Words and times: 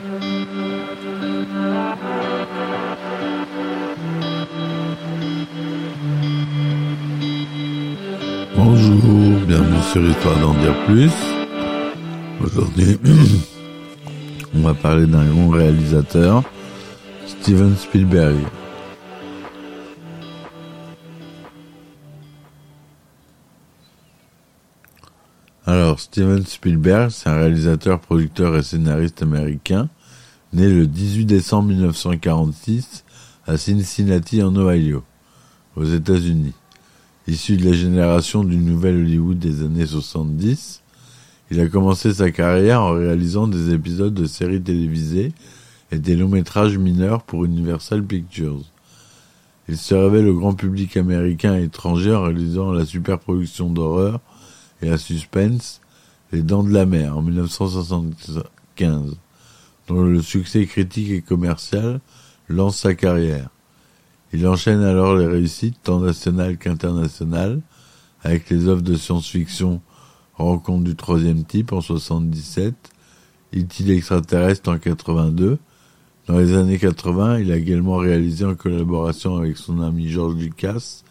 Bonjour, 0.00 0.14
bienvenue 9.48 9.82
sur 9.90 10.08
Histoire 10.08 10.38
d'en 10.38 10.54
dire 10.54 10.76
plus. 10.86 11.10
Aujourd'hui, 12.40 12.96
on 14.54 14.60
va 14.60 14.74
parler 14.74 15.06
d'un 15.06 15.24
grand 15.24 15.48
réalisateur, 15.48 16.44
Steven 17.26 17.76
Spielberg. 17.76 18.36
Alors, 25.68 26.00
Steven 26.00 26.46
Spielberg, 26.46 27.10
c'est 27.10 27.28
un 27.28 27.40
réalisateur, 27.40 28.00
producteur 28.00 28.56
et 28.56 28.62
scénariste 28.62 29.20
américain, 29.20 29.90
né 30.52 30.68
le 30.68 30.86
18 30.86 31.26
décembre 31.26 31.68
1946 31.68 33.04
à 33.46 33.56
Cincinnati, 33.56 34.42
en 34.42 34.54
Ohio, 34.56 35.02
aux 35.76 35.84
États-Unis. 35.84 36.54
Issu 37.26 37.56
de 37.56 37.68
la 37.68 37.76
génération 37.76 38.44
du 38.44 38.56
nouvel 38.56 38.96
Hollywood 38.96 39.38
des 39.38 39.62
années 39.62 39.86
70, 39.86 40.82
il 41.50 41.60
a 41.60 41.68
commencé 41.68 42.12
sa 42.12 42.30
carrière 42.30 42.82
en 42.82 42.92
réalisant 42.92 43.48
des 43.48 43.72
épisodes 43.72 44.14
de 44.14 44.26
séries 44.26 44.62
télévisées 44.62 45.32
et 45.90 45.98
des 45.98 46.16
longs 46.16 46.28
métrages 46.28 46.78
mineurs 46.78 47.22
pour 47.22 47.44
Universal 47.44 48.02
Pictures. 48.02 48.62
Il 49.68 49.76
se 49.76 49.94
révèle 49.94 50.28
au 50.28 50.38
grand 50.38 50.54
public 50.54 50.96
américain 50.96 51.58
et 51.58 51.64
étranger 51.64 52.14
en 52.14 52.22
réalisant 52.22 52.72
la 52.72 52.86
superproduction 52.86 53.68
d'horreur 53.68 54.20
et 54.80 54.90
à 54.90 54.96
suspense 54.96 55.80
Les 56.32 56.42
Dents 56.42 56.62
de 56.62 56.72
la 56.72 56.86
Mer 56.86 57.16
en 57.16 57.22
1975, 57.22 59.16
dont 59.88 60.02
le 60.02 60.22
succès 60.22 60.66
critique 60.66 61.10
et 61.10 61.22
commercial 61.22 62.00
lance 62.48 62.78
sa 62.78 62.94
carrière. 62.94 63.48
Il 64.32 64.46
enchaîne 64.46 64.82
alors 64.82 65.16
les 65.16 65.26
réussites 65.26 65.78
tant 65.82 66.00
nationales 66.00 66.58
qu'internationales 66.58 67.60
avec 68.22 68.50
les 68.50 68.68
œuvres 68.68 68.82
de 68.82 68.96
science-fiction 68.96 69.80
Rencontre 70.34 70.84
du 70.84 70.94
troisième 70.94 71.42
type 71.42 71.72
en 71.72 71.80
77, 71.80 72.74
Est-il 73.52 73.90
extraterrestre 73.90 74.70
en 74.70 74.78
82. 74.78 75.58
Dans 76.28 76.38
les 76.38 76.54
années 76.54 76.78
80, 76.78 77.40
il 77.40 77.50
a 77.50 77.56
également 77.56 77.96
réalisé 77.96 78.44
en 78.44 78.54
collaboration 78.54 79.36
avec 79.36 79.56
son 79.56 79.80
ami 79.80 80.08
George 80.08 80.36
Lucas 80.36 81.02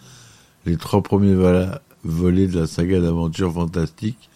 les 0.66 0.78
trois 0.78 1.02
premiers 1.02 1.36
volets 2.04 2.48
de 2.48 2.60
la 2.60 2.68
saga 2.68 3.02
d'aventure 3.02 3.54
fantastique 3.54 4.30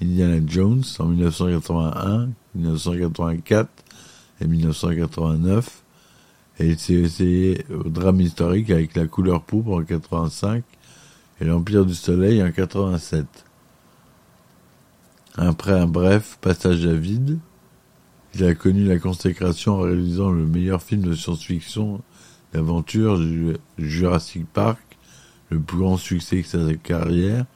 Indiana 0.00 0.40
Jones 0.46 0.82
en 0.98 1.04
1981, 1.06 2.30
1984 2.54 3.68
et 4.40 4.46
1989 4.46 5.82
et 6.58 6.68
il 6.68 6.78
s'est 6.78 6.94
essayé 6.94 7.64
au 7.70 7.88
drame 7.88 8.20
historique 8.20 8.70
avec 8.70 8.94
La 8.94 9.06
couleur 9.06 9.42
pourpre 9.42 9.70
en 9.70 9.82
85 9.82 10.62
et 11.40 11.44
L'Empire 11.44 11.86
du 11.86 11.94
Soleil 11.94 12.42
en 12.42 12.52
87. 12.52 13.26
Après 15.36 15.72
un 15.72 15.86
bref 15.86 16.38
passage 16.40 16.86
à 16.86 16.92
vide, 16.92 17.38
il 18.34 18.44
a 18.44 18.54
connu 18.54 18.84
la 18.84 18.98
consécration 18.98 19.74
en 19.74 19.80
réalisant 19.80 20.30
le 20.30 20.46
meilleur 20.46 20.82
film 20.82 21.02
de 21.02 21.14
science-fiction 21.14 22.00
d'aventure 22.52 23.20
Jurassic 23.78 24.46
Park, 24.52 24.80
le 25.50 25.58
plus 25.58 25.78
grand 25.78 25.96
succès 25.96 26.42
de 26.42 26.68
sa 26.68 26.74
carrière, 26.74 27.46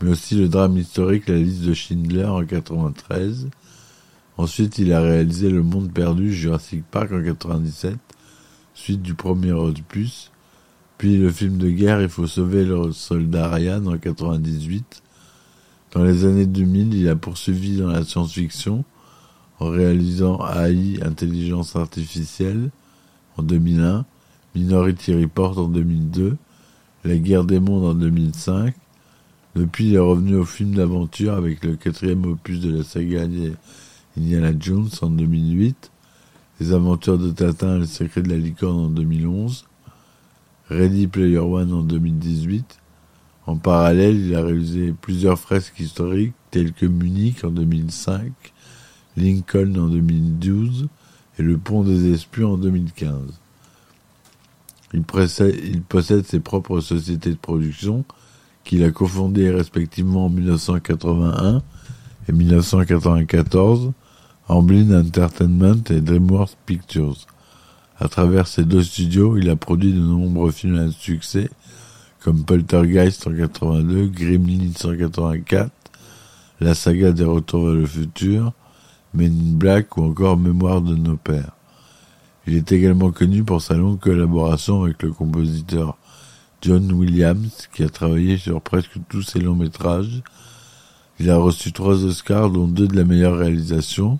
mais 0.00 0.10
aussi 0.10 0.34
le 0.34 0.48
drame 0.48 0.78
historique 0.78 1.28
La 1.28 1.36
liste 1.36 1.62
de 1.62 1.74
Schindler 1.74 2.24
en 2.24 2.44
93. 2.44 3.48
Ensuite, 4.40 4.78
il 4.78 4.94
a 4.94 5.02
réalisé 5.02 5.50
Le 5.50 5.62
Monde 5.62 5.92
perdu 5.92 6.32
Jurassic 6.32 6.82
Park 6.90 7.12
en 7.12 7.22
97, 7.22 7.98
suite 8.72 9.02
du 9.02 9.12
premier 9.12 9.52
opus, 9.52 10.30
puis 10.96 11.18
le 11.18 11.30
film 11.30 11.58
de 11.58 11.68
guerre 11.68 12.00
Il 12.00 12.08
faut 12.08 12.26
sauver 12.26 12.64
le 12.64 12.90
soldat 12.92 13.50
Ryan 13.50 13.84
en 13.84 13.98
98. 13.98 15.02
Dans 15.92 16.04
les 16.04 16.24
années 16.24 16.46
2000, 16.46 16.94
il 16.94 17.06
a 17.10 17.16
poursuivi 17.16 17.76
dans 17.76 17.88
la 17.88 18.02
science-fiction 18.02 18.82
en 19.58 19.68
réalisant 19.68 20.38
AI, 20.48 21.00
Intelligence 21.02 21.76
Artificielle, 21.76 22.70
en 23.36 23.42
2001, 23.42 24.06
Minority 24.54 25.12
Report 25.16 25.58
en 25.58 25.68
2002, 25.68 26.38
La 27.04 27.16
Guerre 27.18 27.44
des 27.44 27.60
Mondes 27.60 27.84
en 27.84 27.94
2005. 27.94 28.74
Depuis, 29.54 29.88
il 29.88 29.96
est 29.96 29.98
revenu 29.98 30.36
au 30.36 30.46
film 30.46 30.76
d'aventure 30.76 31.34
avec 31.34 31.62
le 31.62 31.76
quatrième 31.76 32.24
opus 32.24 32.58
de 32.60 32.78
la 32.78 32.84
saga 32.84 33.26
Indiana 34.16 34.52
Jones 34.58 34.88
en 35.02 35.10
2008, 35.10 35.90
Les 36.60 36.72
Aventures 36.72 37.18
de 37.18 37.30
Tatin 37.30 37.76
et 37.76 37.78
le 37.80 37.86
Secret 37.86 38.22
de 38.22 38.30
la 38.30 38.36
Licorne 38.36 38.78
en 38.78 38.90
2011, 38.90 39.66
Ready 40.68 41.06
Player 41.06 41.38
One 41.38 41.72
en 41.72 41.82
2018. 41.82 42.78
En 43.46 43.56
parallèle, 43.56 44.16
il 44.16 44.34
a 44.34 44.42
réalisé 44.42 44.94
plusieurs 45.00 45.38
fresques 45.38 45.80
historiques 45.80 46.34
telles 46.50 46.72
que 46.72 46.86
Munich 46.86 47.44
en 47.44 47.50
2005, 47.50 48.32
Lincoln 49.16 49.76
en 49.76 49.88
2012 49.88 50.88
et 51.38 51.42
le 51.42 51.58
Pont 51.58 51.82
des 51.82 52.12
Espions 52.12 52.54
en 52.54 52.58
2015. 52.58 53.40
Il, 54.92 55.02
il 55.64 55.82
possède 55.82 56.26
ses 56.26 56.40
propres 56.40 56.80
sociétés 56.80 57.30
de 57.30 57.36
production 57.36 58.04
qu'il 58.64 58.84
a 58.84 58.90
cofondées 58.90 59.50
respectivement 59.50 60.26
en 60.26 60.28
1981 60.28 61.62
et 62.28 62.32
1994, 62.32 63.92
Amblin 64.50 64.90
Entertainment 64.90 65.84
et 65.90 66.00
DreamWorks 66.00 66.56
Pictures. 66.66 67.28
À 68.00 68.08
travers 68.08 68.48
ces 68.48 68.64
deux 68.64 68.82
studios, 68.82 69.36
il 69.36 69.48
a 69.48 69.54
produit 69.54 69.92
de 69.92 70.00
nombreux 70.00 70.50
films 70.50 70.88
à 70.88 70.90
succès, 70.90 71.48
comme 72.18 72.42
Poltergeist 72.44 73.28
en 73.28 73.32
82, 73.32 74.08
Gremlins 74.08 74.72
en 74.82 74.96
84, 74.96 75.70
la 76.58 76.74
saga 76.74 77.12
des 77.12 77.22
Retours 77.22 77.66
vers 77.66 77.74
le 77.76 77.86
futur, 77.86 78.52
Men 79.14 79.32
in 79.32 79.56
Black 79.56 79.96
ou 79.96 80.02
encore 80.02 80.36
Mémoire 80.36 80.82
de 80.82 80.96
nos 80.96 81.16
pères. 81.16 81.52
Il 82.48 82.56
est 82.56 82.72
également 82.72 83.12
connu 83.12 83.44
pour 83.44 83.62
sa 83.62 83.74
longue 83.74 84.00
collaboration 84.00 84.82
avec 84.82 85.00
le 85.04 85.12
compositeur 85.12 85.96
John 86.60 86.90
Williams, 86.90 87.68
qui 87.72 87.84
a 87.84 87.88
travaillé 87.88 88.36
sur 88.36 88.60
presque 88.60 88.98
tous 89.08 89.22
ses 89.22 89.38
longs 89.38 89.54
métrages. 89.54 90.24
Il 91.20 91.30
a 91.30 91.36
reçu 91.36 91.70
trois 91.70 92.02
Oscars, 92.02 92.50
dont 92.50 92.66
deux 92.66 92.88
de 92.88 92.96
la 92.96 93.04
meilleure 93.04 93.38
réalisation, 93.38 94.18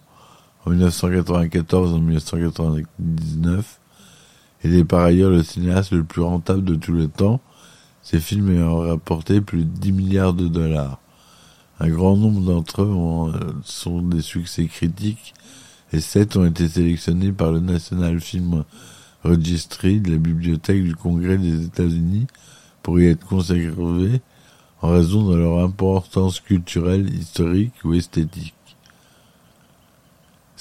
en 0.66 0.70
1994 0.70 1.90
et 1.90 1.94
en 1.94 1.98
1999. 1.98 3.80
Il 4.64 4.74
est 4.74 4.84
par 4.84 5.00
ailleurs 5.00 5.30
le 5.30 5.42
cinéaste 5.42 5.92
le 5.92 6.04
plus 6.04 6.22
rentable 6.22 6.64
de 6.64 6.74
tous 6.74 6.94
les 6.94 7.08
temps, 7.08 7.40
ses 8.02 8.20
films 8.20 8.50
ayant 8.50 8.78
rapporté 8.78 9.40
plus 9.40 9.64
de 9.64 9.70
10 9.70 9.92
milliards 9.92 10.34
de 10.34 10.48
dollars. 10.48 11.00
Un 11.78 11.88
grand 11.88 12.16
nombre 12.16 12.42
d'entre 12.42 12.82
eux 12.82 12.94
euh, 13.34 13.52
sont 13.64 14.02
des 14.02 14.20
succès 14.20 14.66
critiques 14.66 15.34
et 15.92 16.00
sept 16.00 16.36
ont 16.36 16.44
été 16.44 16.68
sélectionnés 16.68 17.32
par 17.32 17.52
le 17.52 17.60
National 17.60 18.20
Film 18.20 18.64
Registry 19.24 20.00
de 20.00 20.12
la 20.12 20.18
Bibliothèque 20.18 20.82
du 20.82 20.94
Congrès 20.94 21.38
des 21.38 21.64
États-Unis 21.64 22.26
pour 22.82 23.00
y 23.00 23.06
être 23.06 23.26
conservés 23.26 24.20
en 24.82 24.90
raison 24.90 25.30
de 25.30 25.36
leur 25.36 25.58
importance 25.58 26.40
culturelle, 26.40 27.12
historique 27.14 27.74
ou 27.84 27.94
esthétique. 27.94 28.54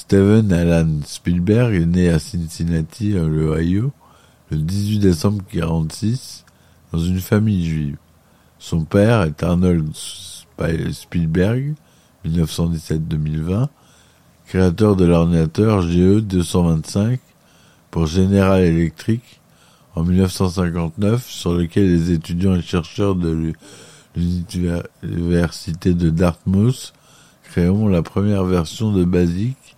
Steven 0.09 0.51
Alan 0.51 1.01
Spielberg 1.05 1.75
est 1.75 1.85
né 1.85 2.09
à 2.09 2.17
Cincinnati, 2.17 3.13
en 3.19 3.27
Ohio, 3.27 3.91
le 4.49 4.57
18 4.57 4.97
décembre 4.97 5.43
1946, 5.53 6.45
dans 6.91 6.97
une 6.97 7.19
famille 7.19 7.63
juive. 7.63 7.97
Son 8.57 8.85
père 8.85 9.21
est 9.21 9.43
Arnold 9.43 9.91
Spielberg, 9.93 11.75
1917-2020, 12.25 13.67
créateur 14.47 14.95
de 14.95 15.05
l'ordinateur 15.05 15.85
GE225 15.85 17.19
pour 17.91 18.07
General 18.07 18.63
Electric 18.63 19.21
en 19.93 20.03
1959, 20.03 21.23
sur 21.23 21.53
lequel 21.53 21.85
les 21.85 22.13
étudiants 22.13 22.55
et 22.55 22.63
chercheurs 22.63 23.13
de 23.13 23.53
l'université 24.15 25.93
de 25.93 26.09
Dartmouth 26.09 26.93
créeront 27.43 27.87
la 27.87 28.01
première 28.01 28.45
version 28.45 28.91
de 28.91 29.03
BASIC, 29.03 29.75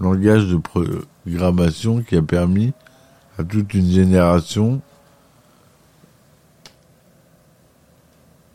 langage 0.00 0.46
de 0.46 0.56
programmation 0.56 2.02
qui 2.02 2.16
a 2.16 2.22
permis 2.22 2.72
à 3.38 3.44
toute 3.44 3.74
une 3.74 3.90
génération 3.90 4.80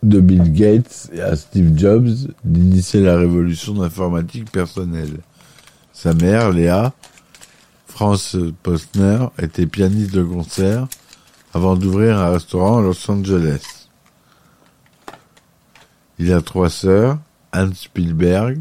de 0.03 0.19
Bill 0.19 0.51
Gates 0.51 1.09
et 1.13 1.21
à 1.21 1.35
Steve 1.35 1.77
Jobs 1.77 2.09
d'initier 2.43 3.01
la 3.01 3.17
révolution 3.17 3.73
d'informatique 3.73 4.51
personnelle. 4.51 5.19
Sa 5.93 6.13
mère, 6.13 6.51
Léa, 6.51 6.91
France 7.87 8.35
Postner, 8.63 9.27
était 9.39 9.65
pianiste 9.65 10.13
de 10.13 10.23
concert 10.23 10.87
avant 11.53 11.75
d'ouvrir 11.75 12.19
un 12.19 12.31
restaurant 12.31 12.79
à 12.79 12.81
Los 12.81 13.09
Angeles. 13.09 13.87
Il 16.19 16.33
a 16.33 16.41
trois 16.41 16.69
sœurs, 16.69 17.17
Anne 17.51 17.73
Spielberg, 17.73 18.59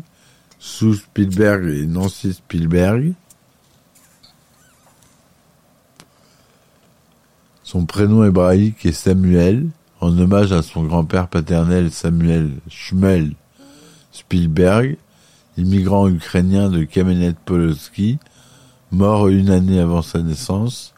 sous 0.62 0.94
Spielberg 0.94 1.64
et 1.66 1.86
Nancy 1.86 2.34
Spielberg. 2.34 3.14
Son 7.64 7.84
prénom 7.84 8.22
hébraïque 8.22 8.86
est 8.86 8.92
Samuel, 8.92 9.66
en 10.00 10.16
hommage 10.16 10.52
à 10.52 10.62
son 10.62 10.84
grand-père 10.84 11.26
paternel 11.26 11.90
Samuel 11.90 12.52
Schmel 12.68 13.32
Spielberg, 14.12 14.98
immigrant 15.58 16.06
ukrainien 16.06 16.70
de 16.70 16.84
Kamenet-Poloski, 16.84 18.20
mort 18.92 19.26
une 19.26 19.50
année 19.50 19.80
avant 19.80 20.02
sa 20.02 20.22
naissance. 20.22 20.94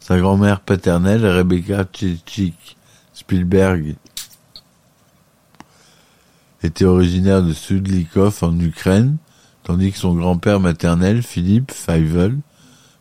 Sa 0.00 0.18
grand-mère 0.18 0.60
paternelle, 0.60 1.26
Rebecca 1.26 1.84
Tchitchik 1.84 2.78
Spielberg, 3.12 3.96
était 6.62 6.84
originaire 6.84 7.42
de 7.42 7.52
Sudlikov 7.52 8.38
en 8.42 8.58
Ukraine, 8.58 9.16
tandis 9.62 9.92
que 9.92 9.98
son 9.98 10.14
grand-père 10.14 10.60
maternel, 10.60 11.22
Philippe 11.22 11.72
Feivel 11.72 12.38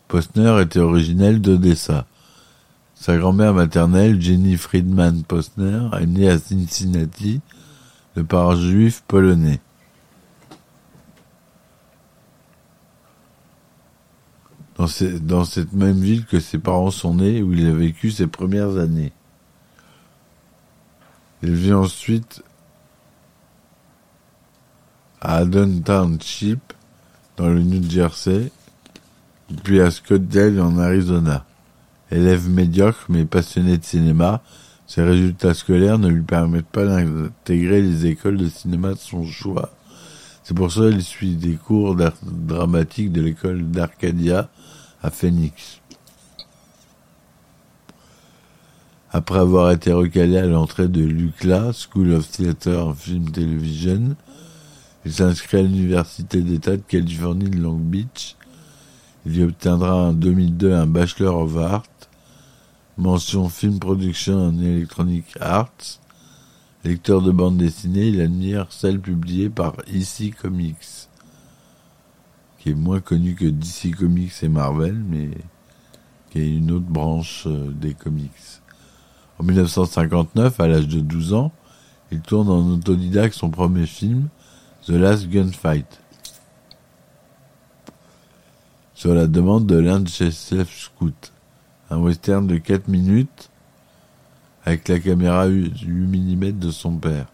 Postner, 0.07 0.61
était 0.61 0.79
originel 0.79 1.41
d'Odessa. 1.41 2.05
Sa 2.95 3.17
grand-mère 3.17 3.53
maternelle, 3.53 4.21
Jenny 4.21 4.57
Friedman 4.57 5.23
Postner, 5.23 5.89
est 5.99 6.05
née 6.05 6.29
à 6.29 6.39
Cincinnati, 6.39 7.41
de 8.15 8.21
parents 8.21 8.55
juifs 8.55 9.03
polonais. 9.07 9.59
Dans, 14.77 15.45
cette 15.45 15.71
même 15.71 15.99
ville 15.99 16.25
que 16.25 16.39
ses 16.39 16.57
parents 16.57 16.91
sont 16.91 17.15
nés, 17.15 17.41
où 17.41 17.53
il 17.53 17.65
a 17.67 17.73
vécu 17.73 18.11
ses 18.11 18.27
premières 18.27 18.77
années. 18.77 19.13
Il 21.43 21.53
vit 21.53 21.73
ensuite 21.73 22.43
à 25.25 25.37
Haddon 25.37 25.81
Township, 25.83 26.59
dans 27.35 27.49
le 27.49 27.63
New 27.63 27.89
Jersey, 27.89 28.51
puis 29.63 29.81
à 29.81 29.89
Scottsdale 29.89 30.61
en 30.61 30.77
Arizona. 30.77 31.45
Élève 32.11 32.47
médiocre 32.47 33.05
mais 33.09 33.25
passionné 33.25 33.79
de 33.79 33.83
cinéma, 33.83 34.43
ses 34.85 35.01
résultats 35.01 35.55
scolaires 35.55 35.97
ne 35.97 36.09
lui 36.09 36.21
permettent 36.21 36.67
pas 36.67 36.85
d'intégrer 36.85 37.81
les 37.81 38.05
écoles 38.05 38.37
de 38.37 38.49
cinéma 38.49 38.93
de 38.93 38.99
son 38.99 39.25
choix. 39.25 39.71
C'est 40.43 40.53
pour 40.53 40.71
ça 40.71 40.91
qu'il 40.91 41.01
suit 41.01 41.35
des 41.35 41.55
cours 41.55 41.95
d'art 41.95 42.13
dramatique 42.21 43.11
de 43.11 43.21
l'école 43.21 43.63
d'Arcadia 43.63 44.47
à 45.01 45.09
Phoenix. 45.09 45.81
Après 49.11 49.39
avoir 49.39 49.71
été 49.71 49.91
recalé 49.91 50.37
à 50.37 50.45
l'entrée 50.45 50.87
de 50.87 51.01
l'UCLA, 51.01 51.71
School 51.73 52.13
of 52.13 52.29
Theatre 52.29 52.77
and 52.77 52.93
Film 52.93 53.31
Television, 53.31 54.15
il 55.05 55.13
s'inscrit 55.13 55.57
à 55.57 55.61
l'Université 55.61 56.41
d'État 56.41 56.77
de 56.77 56.81
Californie 56.81 57.49
de 57.49 57.59
Long 57.59 57.77
Beach. 57.77 58.35
Il 59.25 59.37
y 59.37 59.43
obtiendra 59.43 59.95
en 59.95 60.13
2002 60.13 60.73
un 60.73 60.87
Bachelor 60.87 61.37
of 61.37 61.57
Arts, 61.57 62.09
mention 62.97 63.47
Film 63.49 63.79
Production 63.79 64.49
and 64.49 64.59
Electronic 64.59 65.25
Arts. 65.39 65.99
Lecteur 66.83 67.21
de 67.21 67.31
bande 67.31 67.57
dessinée, 67.57 68.07
il 68.07 68.21
admire 68.21 68.67
celle 68.69 68.99
publiée 68.99 69.49
par 69.49 69.75
EC 69.87 70.35
Comics, 70.35 71.07
qui 72.59 72.69
est 72.69 72.75
moins 72.75 72.99
connue 72.99 73.35
que 73.35 73.45
DC 73.45 73.95
Comics 73.95 74.33
et 74.41 74.49
Marvel, 74.49 74.95
mais 75.07 75.29
qui 76.29 76.39
est 76.39 76.57
une 76.57 76.71
autre 76.71 76.85
branche 76.85 77.43
euh, 77.47 77.71
des 77.71 77.93
comics. 77.93 78.31
En 79.39 79.43
1959, 79.43 80.59
à 80.59 80.67
l'âge 80.67 80.87
de 80.87 80.99
12 80.99 81.33
ans, 81.33 81.51
il 82.11 82.21
tourne 82.21 82.49
en 82.49 82.67
autodidacte 82.71 83.33
son 83.33 83.49
premier 83.49 83.85
film, 83.85 84.29
The 84.85 84.91
Last 84.91 85.29
Gunfight. 85.29 85.99
Sur 88.93 89.15
la 89.15 89.25
demande 89.25 89.65
de 89.65 89.77
l'un 89.77 89.99
de 89.99 90.07
Scout. 90.07 91.31
Un 91.89 91.97
western 91.97 92.45
de 92.45 92.57
4 92.57 92.87
minutes 92.87 93.49
avec 94.63 94.87
la 94.87 94.99
caméra 94.99 95.47
8 95.47 95.87
mm 95.87 96.51
de 96.59 96.69
son 96.69 96.97
père. 96.97 97.25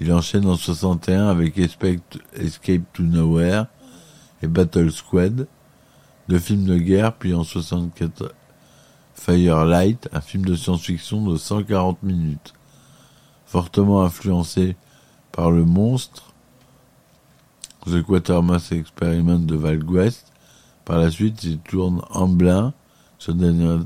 Il 0.00 0.12
enchaîne 0.12 0.46
en 0.46 0.56
61 0.56 1.28
avec 1.28 1.58
Escape 1.58 2.92
to 2.92 3.04
Nowhere 3.04 3.66
et 4.42 4.48
Battle 4.48 4.90
Squad, 4.90 5.46
deux 6.28 6.38
films 6.40 6.64
de 6.64 6.76
guerre, 6.76 7.12
puis 7.12 7.34
en 7.34 7.44
64 7.44 8.34
Firelight, 9.14 10.08
un 10.12 10.20
film 10.20 10.44
de 10.44 10.56
science-fiction 10.56 11.24
de 11.30 11.36
140 11.36 12.02
minutes. 12.02 12.52
Fortement 13.46 14.02
influencé 14.02 14.74
par 15.30 15.52
le 15.52 15.64
monstre, 15.64 16.29
The 17.86 18.02
Quatermass 18.02 18.72
Experiment 18.72 19.38
de 19.38 19.56
Val 19.56 19.82
West. 19.84 20.32
Par 20.84 20.98
la 20.98 21.10
suite, 21.10 21.42
il 21.44 21.58
tourne 21.58 22.02
Amblin. 22.10 22.74
Ce 23.18 23.32
dernier 23.32 23.78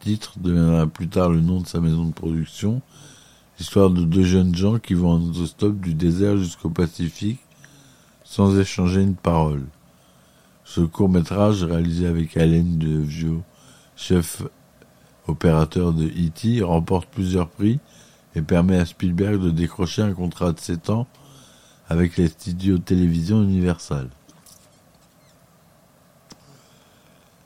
titre 0.00 0.34
deviendra 0.38 0.86
plus 0.86 1.08
tard 1.08 1.30
le 1.30 1.40
nom 1.40 1.60
de 1.60 1.66
sa 1.66 1.80
maison 1.80 2.06
de 2.06 2.12
production. 2.12 2.80
L'histoire 3.58 3.90
de 3.90 4.04
deux 4.04 4.24
jeunes 4.24 4.54
gens 4.54 4.78
qui 4.78 4.94
vont 4.94 5.12
en 5.12 5.22
autostop 5.22 5.78
du 5.80 5.94
désert 5.94 6.36
jusqu'au 6.36 6.70
Pacifique 6.70 7.40
sans 8.24 8.58
échanger 8.58 9.02
une 9.02 9.14
parole. 9.14 9.64
Ce 10.64 10.80
court 10.80 11.08
métrage, 11.08 11.62
réalisé 11.62 12.06
avec 12.06 12.36
Alain 12.36 12.64
de 12.64 12.98
Vio, 12.98 13.42
chef 13.96 14.42
opérateur 15.28 15.92
de 15.92 16.06
E.T., 16.06 16.62
remporte 16.62 17.08
plusieurs 17.08 17.48
prix 17.48 17.78
et 18.34 18.42
permet 18.42 18.78
à 18.78 18.86
Spielberg 18.86 19.40
de 19.40 19.50
décrocher 19.50 20.02
un 20.02 20.12
contrat 20.12 20.52
de 20.52 20.58
7 20.58 20.90
ans 20.90 21.06
avec 21.88 22.16
les 22.16 22.28
studios 22.28 22.78
télévision 22.78 23.42
Universal. 23.42 24.08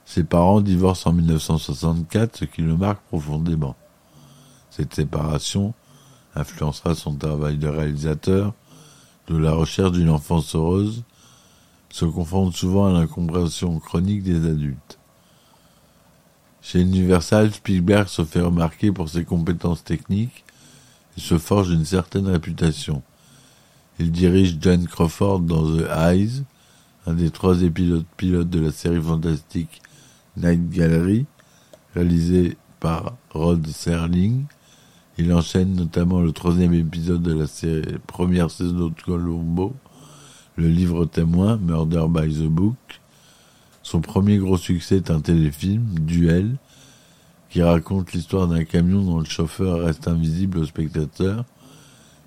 Ses 0.07 0.25
parents 0.25 0.61
divorcent 0.61 1.11
en 1.11 1.13
1964, 1.13 2.39
ce 2.39 2.45
qui 2.45 2.63
le 2.63 2.77
marque 2.77 3.03
profondément. 3.03 3.77
Cette 4.71 4.95
séparation 4.95 5.75
influencera 6.35 6.95
son 6.95 7.15
travail 7.15 7.59
de 7.59 7.69
réalisateur, 7.69 8.55
de 9.29 9.37
la 9.37 9.53
recherche 9.53 9.93
d'une 9.93 10.11
enfance 10.11 10.55
heureuse, 10.55 11.05
se 11.91 12.05
confondent 12.05 12.55
souvent 12.55 12.87
à 12.87 12.93
l'incompréhension 12.93 13.79
chronique 13.79 14.23
des 14.23 14.49
adultes. 14.49 14.99
Chez 16.63 16.81
Universal, 16.81 17.53
Spielberg 17.53 18.09
se 18.09 18.25
fait 18.25 18.41
remarquer 18.41 18.93
pour 18.93 19.09
ses 19.09 19.25
compétences 19.25 19.83
techniques 19.83 20.45
et 21.17 21.21
se 21.21 21.39
forge 21.39 21.71
une 21.71 21.85
certaine 21.85 22.29
réputation. 22.29 23.03
Il 24.01 24.13
dirige 24.13 24.57
John 24.63 24.87
Crawford 24.87 25.41
dans 25.41 25.77
The 25.77 25.85
Eyes, 25.95 26.45
un 27.07 27.13
des 27.13 27.29
trois 27.29 27.61
épisodes 27.61 28.07
pilotes 28.17 28.49
de 28.49 28.59
la 28.59 28.73
série 28.73 28.99
fantastique 28.99 29.83
Night 30.39 30.71
Gallery, 30.71 31.27
réalisé 31.95 32.57
par 32.81 33.17
Rod 33.29 33.67
Serling. 33.67 34.45
Il 35.19 35.31
enchaîne 35.35 35.75
notamment 35.75 36.23
le 36.23 36.33
troisième 36.33 36.73
épisode 36.73 37.21
de 37.21 37.35
la 37.35 37.45
première 38.07 38.51
saison 38.51 38.89
de 38.89 39.03
Colombo, 39.05 39.75
le 40.57 40.69
livre 40.69 41.05
témoin 41.05 41.59
Murder 41.59 42.07
by 42.09 42.35
the 42.35 42.49
Book. 42.49 43.03
Son 43.83 44.01
premier 44.01 44.39
gros 44.39 44.57
succès 44.57 44.97
est 44.97 45.11
un 45.11 45.21
téléfilm, 45.21 45.85
Duel, 45.99 46.57
qui 47.51 47.61
raconte 47.63 48.15
l'histoire 48.15 48.49
d'un 48.49 48.65
camion 48.65 49.03
dont 49.03 49.19
le 49.19 49.27
chauffeur 49.27 49.85
reste 49.85 50.09
invisible 50.09 50.57
au 50.57 50.65
spectateur 50.65 51.45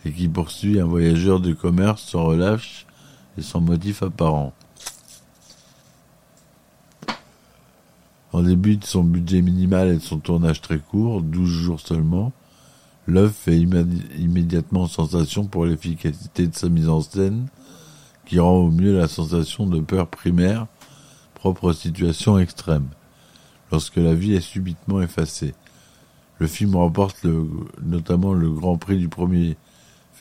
et 0.06 0.12
qui 0.12 0.28
poursuit 0.28 0.80
un 0.80 0.86
voyageur 0.86 1.40
de 1.40 1.54
commerce 1.54 2.04
sans 2.04 2.26
relâche 2.26 2.86
et 3.38 3.42
sans 3.42 3.62
motif 3.62 4.04
apparent. 4.04 4.54
En 8.32 8.42
début 8.42 8.78
de 8.78 8.86
son 8.86 9.04
budget 9.04 9.42
minimal 9.42 9.90
et 9.90 9.96
de 9.96 10.00
son 10.00 10.20
tournage 10.20 10.60
très 10.60 10.80
court, 10.80 11.22
12 11.22 11.50
jours 11.50 11.80
seulement, 11.80 12.32
l'œuvre 13.08 13.34
fait 13.34 13.60
immédiatement 13.60 14.88
sensation 14.88 15.46
pour 15.46 15.66
l'efficacité 15.66 16.48
de 16.48 16.56
sa 16.56 16.68
mise 16.68 16.90
en 16.90 17.02
scène, 17.02 17.48
qui 18.26 18.40
rend 18.40 18.56
au 18.56 18.72
mieux 18.72 18.98
la 18.98 19.08
sensation 19.08 19.68
de 19.68 19.80
peur 19.80 20.08
primaire 20.08 20.68
propre 21.36 21.66
aux 21.66 21.74
situations 21.74 22.40
extrêmes, 22.40 22.88
lorsque 23.72 23.98
la 23.98 24.16
vie 24.16 24.34
est 24.34 24.42
subitement 24.42 25.02
effacée. 25.02 25.54
Le 26.40 26.48
film 26.48 26.76
remporte 26.76 27.26
notamment 27.84 28.34
le 28.34 28.50
Grand 28.50 28.78
Prix 28.78 28.98
du 28.98 29.10
premier 29.10 29.58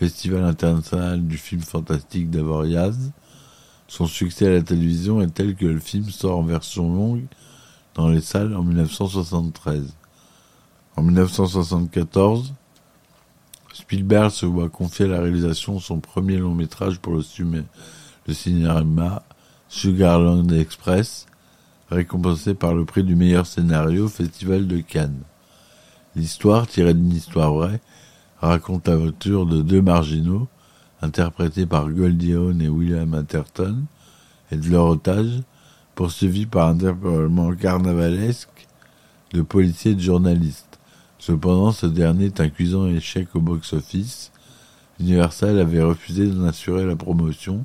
Festival 0.02 0.42
international 0.42 1.24
du 1.28 1.38
film 1.38 1.60
fantastique 1.60 2.28
d'Avoriaz. 2.28 3.12
Son 3.86 4.08
succès 4.08 4.48
à 4.48 4.50
la 4.50 4.60
télévision 4.60 5.22
est 5.22 5.32
tel 5.32 5.54
que 5.54 5.64
le 5.64 5.78
film 5.78 6.10
sort 6.10 6.40
en 6.40 6.42
version 6.42 6.92
longue 6.92 7.26
dans 7.94 8.08
les 8.08 8.20
salles 8.20 8.56
en 8.56 8.64
1973. 8.64 9.94
En 10.96 11.02
1974, 11.02 12.52
Spielberg 13.74 14.32
se 14.32 14.44
voit 14.44 14.68
confier 14.68 15.06
la 15.06 15.20
réalisation 15.20 15.78
son 15.78 16.00
premier 16.00 16.38
long 16.38 16.52
métrage 16.52 16.98
pour 16.98 17.12
le, 17.12 17.22
le 18.26 18.34
cinéma, 18.34 19.22
Sugarland 19.68 20.50
Express, 20.50 21.26
récompensé 21.92 22.54
par 22.54 22.74
le 22.74 22.84
prix 22.84 23.04
du 23.04 23.14
meilleur 23.14 23.46
scénario 23.46 24.06
au 24.06 24.08
Festival 24.08 24.66
de 24.66 24.80
Cannes. 24.80 25.22
L'histoire, 26.16 26.66
tirée 26.66 26.92
d'une 26.92 27.12
histoire 27.12 27.54
vraie, 27.54 27.80
raconte 28.42 28.88
l'aventure 28.88 29.46
de 29.46 29.62
deux 29.62 29.80
marginaux, 29.80 30.48
interprétés 31.00 31.66
par 31.66 31.88
Goldie 31.90 32.34
Hawn 32.34 32.60
et 32.60 32.68
William 32.68 33.14
Atherton, 33.14 33.84
et 34.50 34.56
de 34.56 34.68
leur 34.68 34.86
otage, 34.86 35.42
poursuivi 35.94 36.46
par 36.46 36.68
un 36.68 36.74
développement 36.74 37.52
carnavalesque, 37.54 38.68
de 39.32 39.42
policier 39.42 39.92
et 39.92 39.94
de 39.94 40.00
journaliste. 40.00 40.78
Cependant, 41.18 41.72
ce 41.72 41.86
dernier 41.86 42.26
est 42.26 42.40
un 42.40 42.48
cuisant 42.48 42.88
échec 42.88 43.28
au 43.34 43.40
box-office. 43.40 44.32
Universal 45.00 45.58
avait 45.58 45.82
refusé 45.82 46.26
d'en 46.26 46.44
assurer 46.44 46.84
la 46.84 46.96
promotion, 46.96 47.64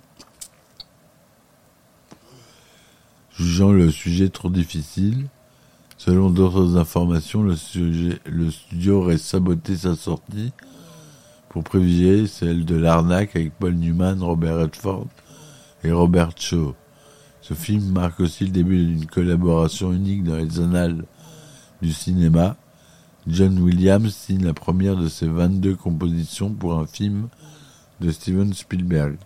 jugeant 3.35 3.71
le 3.71 3.91
sujet 3.91 4.29
trop 4.29 4.49
difficile. 4.49 5.27
Selon 6.07 6.29
d'autres 6.29 6.77
informations, 6.77 7.43
le, 7.43 7.57
studio 7.57 9.01
aurait 9.01 9.17
saboté 9.17 9.75
sa 9.75 9.93
sortie 9.93 10.53
pour 11.49 11.65
privilégier 11.65 12.27
celle 12.27 12.63
de 12.63 12.77
l'arnaque 12.77 13.35
avec 13.35 13.51
Paul 13.59 13.73
Newman, 13.73 14.23
Robert 14.23 14.55
Redford 14.55 15.07
et 15.83 15.91
Robert 15.91 16.31
Shaw. 16.37 16.75
Ce 17.41 17.53
film 17.53 17.91
marque 17.91 18.21
aussi 18.21 18.45
le 18.45 18.51
début 18.51 18.85
d'une 18.85 19.05
collaboration 19.05 19.91
unique 19.91 20.23
dans 20.23 20.37
les 20.37 20.61
annales 20.61 21.03
du 21.81 21.91
cinéma. 21.91 22.55
John 23.27 23.59
Williams 23.59 24.15
signe 24.15 24.45
la 24.45 24.53
première 24.53 24.95
de 24.95 25.09
ses 25.09 25.27
22 25.27 25.75
compositions 25.75 26.53
pour 26.53 26.79
un 26.79 26.87
film 26.87 27.27
de 27.99 28.11
Steven 28.11 28.53
Spielberg. 28.53 29.17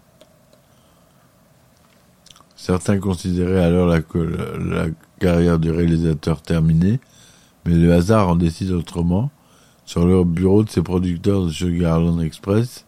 Certains 2.62 3.00
considéraient 3.00 3.63
alors 3.63 3.88
la, 3.88 4.86
carrière 5.18 5.58
du 5.58 5.72
réalisateur 5.72 6.44
terminée, 6.44 7.00
mais 7.65 7.74
le 7.74 7.91
hasard 7.91 8.30
en 8.30 8.36
décide 8.36 8.70
autrement. 8.70 9.32
Sur 9.84 10.06
le 10.06 10.24
bureau 10.24 10.63
de 10.63 10.70
ses 10.70 10.84
producteurs 10.84 11.46
de 11.46 11.50
Sugarland 11.50 12.22
Express, 12.22 12.86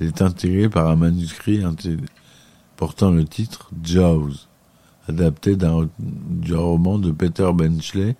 il 0.00 0.08
est 0.08 0.20
intégré 0.20 0.68
par 0.68 0.88
un 0.88 0.96
manuscrit 0.96 1.62
portant 2.76 3.12
le 3.12 3.24
titre 3.24 3.70
Jaws 3.84 4.48
adapté 5.08 5.54
d'un 5.54 5.88
roman 6.52 6.98
de 6.98 7.12
Peter 7.12 7.48
Benchley, 7.54 8.16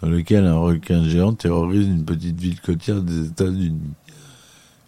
dans 0.00 0.08
lequel 0.08 0.46
un 0.46 0.58
requin 0.58 1.02
géant 1.02 1.32
terrorise 1.32 1.88
une 1.88 2.04
petite 2.04 2.38
ville 2.38 2.60
côtière 2.60 3.02
des 3.02 3.26
États-Unis. 3.26 3.94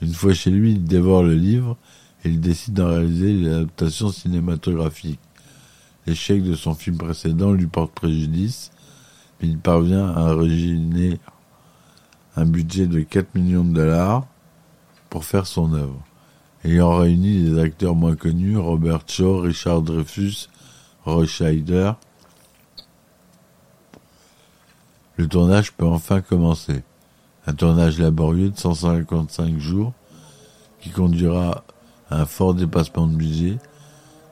Une 0.03 0.15
fois 0.15 0.35
chez 0.35 0.53
lui, 0.53 0.71
il 0.75 0.85
dévore 0.85 1.25
le 1.25 1.35
livre 1.35 1.77
et 2.25 2.29
il 2.29 2.41
décide 2.41 2.75
d'en 2.75 2.91
réaliser 2.91 3.33
l'adaptation 3.33 4.13
cinématographique. 4.13 5.19
L'échec 6.09 6.43
de 6.43 6.55
son 6.55 6.75
film 6.75 6.97
précédent 6.97 7.53
lui 7.53 7.67
porte 7.67 7.93
préjudice, 7.93 8.71
mais 9.39 9.49
il 9.49 9.59
parvient 9.59 10.09
à 10.09 10.33
originer 10.33 11.21
un 12.35 12.47
budget 12.47 12.87
de 12.87 13.01
4 13.01 13.35
millions 13.35 13.63
de 13.63 13.75
dollars 13.75 14.27
pour 15.11 15.27
faire 15.27 15.47
son 15.47 15.75
œuvre. 15.75 16.03
Ayant 16.65 16.97
réuni 16.97 17.43
des 17.43 17.61
acteurs 17.61 17.95
moins 17.95 18.17
connus, 18.17 18.57
Robert 18.57 19.03
Shaw, 19.07 19.41
Richard 19.41 19.83
Dreyfus 19.83 20.49
Roy 21.05 21.27
Le 25.17 25.29
tournage 25.29 25.73
peut 25.75 25.85
enfin 25.85 26.23
commencer. 26.23 26.85
Un 27.47 27.53
tournage 27.53 27.99
laborieux 27.99 28.49
de 28.49 28.59
155 28.59 29.59
jours 29.59 29.93
qui 30.81 30.89
conduira 30.89 31.65
à 32.09 32.23
un 32.23 32.25
fort 32.25 32.55
dépassement 32.55 33.07
de 33.07 33.15
budget, 33.15 33.59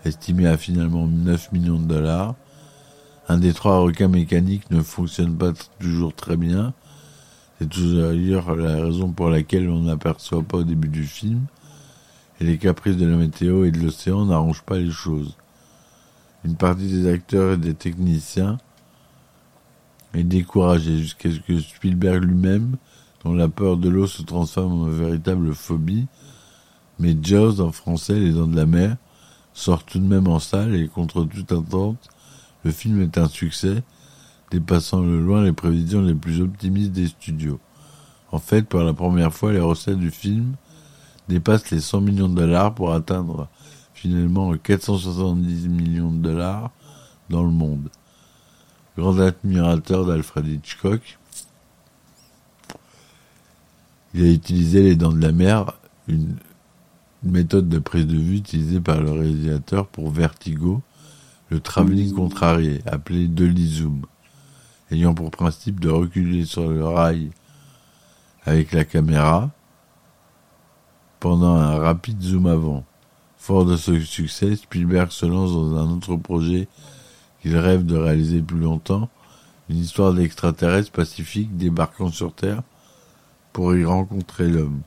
estimé 0.07 0.47
à 0.47 0.57
finalement 0.57 1.07
9 1.07 1.53
millions 1.53 1.79
de 1.79 1.87
dollars. 1.87 2.35
Un 3.29 3.39
des 3.39 3.53
trois 3.53 3.79
requins 3.81 4.09
mécaniques 4.09 4.71
ne 4.71 4.83
fonctionne 4.83 5.37
pas 5.37 5.53
toujours 5.81 6.15
très 6.15 6.37
bien. 6.37 6.73
C'est 7.59 7.69
toujours 7.69 8.03
d'ailleurs 8.03 8.55
la 8.55 8.85
raison 8.85 9.11
pour 9.13 9.31
laquelle 9.31 9.69
on 9.69 9.83
n'aperçoit 9.83 10.43
pas 10.43 10.59
au 10.59 10.65
début 10.65 10.89
du 10.89 11.05
film. 11.05 11.47
Et 12.41 12.45
les 12.45 12.59
caprices 12.59 12.97
de 12.97 13.07
la 13.07 13.17
météo 13.17 13.65
et 13.65 13.71
de 13.71 13.79
l'océan 13.79 14.27
n'arrangent 14.27 14.63
pas 14.63 14.79
les 14.79 14.91
choses 14.91 15.37
une 16.47 16.55
partie 16.55 16.87
des 16.87 17.09
acteurs 17.09 17.55
et 17.55 17.57
des 17.57 17.75
techniciens 17.75 18.59
est 20.15 20.23
découragée 20.23 20.99
jusqu'à 20.99 21.31
ce 21.31 21.41
que 21.41 21.59
Spielberg 21.59 22.23
lui-même, 22.23 22.77
dont 23.25 23.35
la 23.35 23.49
peur 23.49 23.77
de 23.77 23.89
l'eau 23.89 24.07
se 24.07 24.23
transforme 24.23 24.83
en 24.83 24.87
véritable 24.87 25.53
phobie, 25.55 26.07
mais 26.99 27.17
Jaws 27.21 27.61
en 27.61 27.73
français, 27.73 28.15
Les 28.15 28.33
Dents 28.33 28.47
de 28.47 28.57
la 28.57 28.65
Mer, 28.65 28.97
sort 29.57 29.85
tout 29.85 29.99
de 29.99 30.07
même 30.07 30.29
en 30.29 30.39
salle 30.39 30.77
et 30.77 30.87
contre 30.87 31.25
toute 31.25 31.51
attente, 31.51 32.11
le 32.63 32.71
film 32.71 33.01
est 33.01 33.17
un 33.17 33.27
succès, 33.27 33.83
dépassant 34.51 35.01
le 35.01 35.19
loin 35.19 35.43
les 35.43 35.53
prévisions 35.53 36.03
les 36.03 36.15
plus 36.15 36.43
optimistes 36.43 36.93
des 36.93 37.09
studios. 37.09 37.59
En 38.31 38.39
fait, 38.39 38.63
pour 38.63 38.81
la 38.81 38.93
première 38.93 39.33
fois, 39.33 39.53
les 39.53 39.61
recettes 39.61 39.99
du 39.99 40.11
film 40.11 40.57
dépassent 41.29 41.71
les 41.71 41.81
100 41.81 42.03
millions 42.03 42.29
de 42.29 42.35
dollars 42.35 42.75
pour 42.75 42.93
atteindre 42.93 43.49
finalement 43.95 44.53
470 44.57 45.69
millions 45.69 46.13
de 46.13 46.19
dollars 46.19 46.71
dans 47.31 47.43
le 47.43 47.51
monde. 47.51 47.89
Grand 48.99 49.19
admirateur 49.19 50.05
d'Alfred 50.05 50.47
Hitchcock, 50.47 51.19
il 54.13 54.23
a 54.23 54.31
utilisé 54.31 54.83
les 54.83 54.97
dents 54.97 55.13
de 55.13 55.21
la 55.21 55.33
mer, 55.33 55.73
une, 56.09 56.37
méthode 57.23 57.69
de 57.69 57.79
prise 57.79 58.07
de 58.07 58.17
vue 58.17 58.37
utilisée 58.37 58.81
par 58.81 59.01
le 59.01 59.11
réalisateur 59.11 59.87
pour 59.87 60.11
Vertigo, 60.11 60.83
le 61.51 61.61
travelling 61.61 62.13
contrarié, 62.13 62.83
appelé 62.87 63.29
Dolly 63.29 63.69
Zoom, 63.69 64.03
ayant 64.91 65.15
pour 65.15 65.31
principe 65.31 65.81
de 65.81 65.91
reculer 65.91 66.45
sur 66.45 66.69
le 66.69 66.85
rail 66.85 67.31
avec 68.45 68.73
la 68.73 68.85
caméra 68.85 69.51
pendant 71.21 71.55
un 71.55 71.79
rapide 71.79 72.23
zoom 72.23 72.47
avant. 72.47 72.85
Fort 73.39 73.65
de 73.65 73.77
ce 73.77 74.01
succès, 74.01 74.57
Spielberg 74.57 75.11
se 75.11 75.27
lance 75.27 75.53
dans 75.53 75.77
un 75.77 75.91
autre 75.91 76.17
projet 76.17 76.69
qu'il 77.43 77.57
rêve 77.57 77.85
de 77.85 77.97
réaliser 77.97 78.43
plus 78.43 78.59
longtemps, 78.59 79.09
une 79.69 79.79
histoire 79.79 80.13
d'extraterrestres 80.13 80.93
pacifiques 80.93 81.57
débarquant 81.57 82.11
sur 82.11 82.33
Terre 82.33 82.63
pour 83.53 83.75
y 83.75 83.85
rencontrer 83.85 84.49
l'homme. 84.49 84.83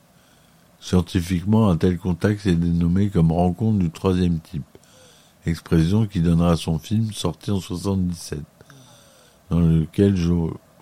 Scientifiquement, 0.80 1.70
un 1.70 1.78
tel 1.78 1.98
contact 1.98 2.46
est 2.46 2.56
dénommé 2.56 3.10
comme 3.10 3.32
rencontre 3.32 3.80
du 3.80 3.92
troisième 3.92 4.40
type, 4.40 4.64
expression 5.46 6.08
qui 6.08 6.22
donnera 6.22 6.56
son 6.56 6.80
film 6.80 7.12
sorti 7.12 7.52
en 7.52 7.60
77, 7.60 8.40
dans 9.50 9.60
lequel 9.60 10.16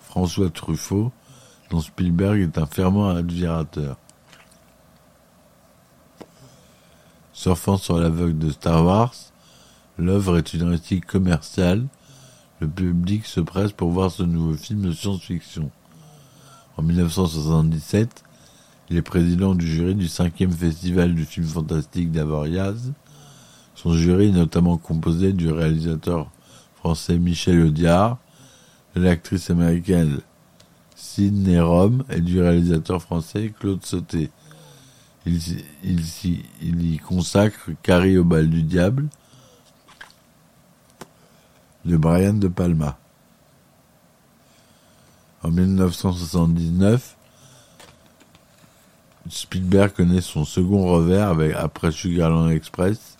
François 0.00 0.50
Truffaut, 0.50 1.12
dont 1.70 1.80
Spielberg 1.80 2.40
est 2.40 2.58
un 2.58 2.66
fervent 2.66 3.08
admirateur. 3.08 3.96
Surfant 7.32 7.76
sur 7.76 7.98
l'aveugle 7.98 8.38
de 8.38 8.50
Star 8.50 8.84
Wars, 8.84 9.14
l'œuvre 9.96 10.38
est 10.38 10.54
une 10.54 10.64
réussite 10.64 11.04
commerciale. 11.04 11.86
Le 12.60 12.68
public 12.68 13.26
se 13.26 13.40
presse 13.40 13.72
pour 13.72 13.90
voir 13.90 14.10
ce 14.10 14.22
nouveau 14.22 14.54
film 14.54 14.82
de 14.82 14.92
science-fiction. 14.92 15.70
En 16.76 16.82
1977, 16.82 18.24
il 18.90 18.96
est 18.96 19.02
président 19.02 19.54
du 19.54 19.66
jury 19.66 19.94
du 19.94 20.08
cinquième 20.08 20.52
festival 20.52 21.14
du 21.14 21.24
film 21.24 21.46
fantastique 21.46 22.10
d'Avoriaz. 22.10 22.92
Son 23.74 23.92
jury 23.92 24.28
est 24.28 24.32
notamment 24.32 24.78
composé 24.78 25.32
du 25.32 25.50
réalisateur 25.50 26.30
français 26.76 27.18
Michel 27.18 27.60
Audiard, 27.60 28.18
de 28.94 29.02
l'actrice 29.02 29.50
américaine 29.50 30.20
Sidney 30.96 31.60
Rome 31.60 32.04
et 32.08 32.20
du 32.20 32.40
réalisateur 32.40 33.02
français 33.02 33.52
Claude 33.60 33.84
Sauté. 33.84 34.30
Il, 35.26 35.42
y 36.62 36.98
consacre 36.98 37.70
Carrie 37.82 38.16
au 38.16 38.24
bal 38.24 38.48
du 38.48 38.62
diable 38.62 39.08
de 41.84 41.96
Brian 41.96 42.32
De 42.32 42.48
Palma. 42.48 42.98
En 45.42 45.50
1979, 45.50 47.17
Spielberg 49.30 49.92
connaît 49.92 50.20
son 50.20 50.44
second 50.44 50.86
revers 50.86 51.28
avec, 51.28 51.54
après 51.54 51.92
Sugarland 51.92 52.50
Express, 52.50 53.16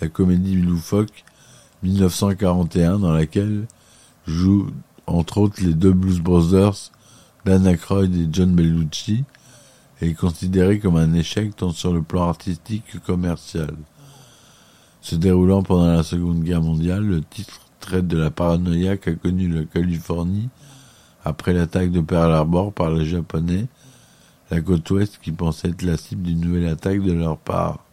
la 0.00 0.08
comédie 0.08 0.56
loufoque 0.56 1.24
1941 1.82 2.98
dans 2.98 3.12
laquelle 3.12 3.66
jouent 4.26 4.70
entre 5.06 5.38
autres 5.38 5.62
les 5.62 5.74
deux 5.74 5.92
Blues 5.92 6.20
Brothers, 6.20 6.90
Dan 7.44 7.66
Aykroyd 7.66 8.14
et 8.14 8.28
John 8.30 8.54
Bellucci, 8.54 9.24
est 10.00 10.14
considéré 10.14 10.78
comme 10.78 10.96
un 10.96 11.14
échec 11.14 11.56
tant 11.56 11.72
sur 11.72 11.92
le 11.92 12.02
plan 12.02 12.28
artistique 12.28 12.84
que 12.92 12.98
commercial. 12.98 13.74
Se 15.00 15.16
déroulant 15.16 15.62
pendant 15.62 15.90
la 15.90 16.02
Seconde 16.02 16.42
Guerre 16.42 16.62
mondiale, 16.62 17.04
le 17.04 17.22
titre 17.22 17.60
traite 17.80 18.06
de 18.06 18.18
la 18.18 18.30
paranoïa 18.30 18.96
qu'a 18.96 19.14
connue 19.14 19.48
la 19.48 19.64
Californie 19.64 20.48
après 21.24 21.52
l'attaque 21.52 21.90
de 21.90 22.00
Pearl 22.00 22.32
Harbor 22.32 22.72
par 22.72 22.90
les 22.90 23.06
Japonais, 23.06 23.66
la 24.50 24.60
côte 24.60 24.90
ouest 24.90 25.18
qui 25.22 25.32
pensait 25.32 25.68
être 25.68 25.82
la 25.82 25.96
cible 25.96 26.22
d'une 26.22 26.40
nouvelle 26.40 26.68
attaque 26.68 27.02
de 27.02 27.12
leur 27.12 27.38
part. 27.38 27.84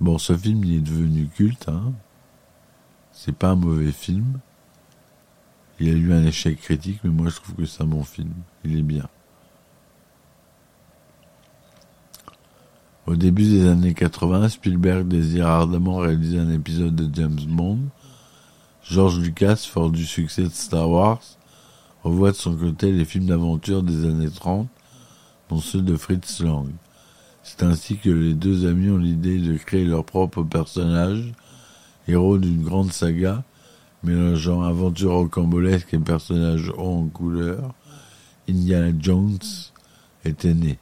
Bon, 0.00 0.18
ce 0.18 0.36
film 0.36 0.62
il 0.64 0.74
est 0.76 0.80
devenu 0.80 1.28
culte, 1.28 1.68
hein. 1.68 1.92
C'est 3.12 3.34
pas 3.34 3.50
un 3.50 3.56
mauvais 3.56 3.92
film. 3.92 4.40
Il 5.80 5.88
a 5.88 5.92
eu 5.92 6.12
un 6.12 6.24
échec 6.24 6.60
critique, 6.60 7.00
mais 7.02 7.10
moi 7.10 7.30
je 7.30 7.36
trouve 7.36 7.54
que 7.54 7.64
c'est 7.64 7.82
un 7.82 7.86
bon 7.86 8.04
film. 8.04 8.32
Il 8.64 8.78
est 8.78 8.82
bien. 8.82 9.08
Au 13.06 13.14
début 13.14 13.44
des 13.44 13.68
années 13.68 13.94
80, 13.94 14.48
Spielberg 14.48 15.06
désire 15.06 15.46
ardemment 15.46 15.98
réaliser 15.98 16.38
un 16.38 16.50
épisode 16.50 16.94
de 16.94 17.14
James 17.14 17.40
Bond. 17.46 17.78
George 18.82 19.18
Lucas, 19.18 19.56
fort 19.68 19.90
du 19.90 20.04
succès 20.04 20.42
de 20.42 20.48
Star 20.48 20.90
Wars, 20.90 21.22
revoit 22.06 22.30
de 22.30 22.36
son 22.36 22.54
côté 22.54 22.92
les 22.92 23.04
films 23.04 23.26
d'aventure 23.26 23.82
des 23.82 24.04
années 24.06 24.30
30, 24.30 24.68
dont 25.48 25.58
ceux 25.58 25.82
de 25.82 25.96
Fritz 25.96 26.40
Lang. 26.40 26.68
C'est 27.42 27.64
ainsi 27.64 27.96
que 27.96 28.10
les 28.10 28.34
deux 28.34 28.68
amis 28.68 28.90
ont 28.90 28.96
l'idée 28.96 29.38
de 29.38 29.56
créer 29.56 29.84
leur 29.84 30.04
propre 30.04 30.44
personnage, 30.44 31.32
héros 32.06 32.38
d'une 32.38 32.62
grande 32.62 32.92
saga, 32.92 33.42
mélangeant 34.04 34.62
aventure 34.62 35.14
rocambolesque 35.14 35.94
et 35.94 35.98
personnages 35.98 36.70
hauts 36.76 37.00
en 37.00 37.08
couleur. 37.08 37.74
Indiana 38.48 38.96
Jones 39.00 39.38
était 40.24 40.54
né. 40.54 40.78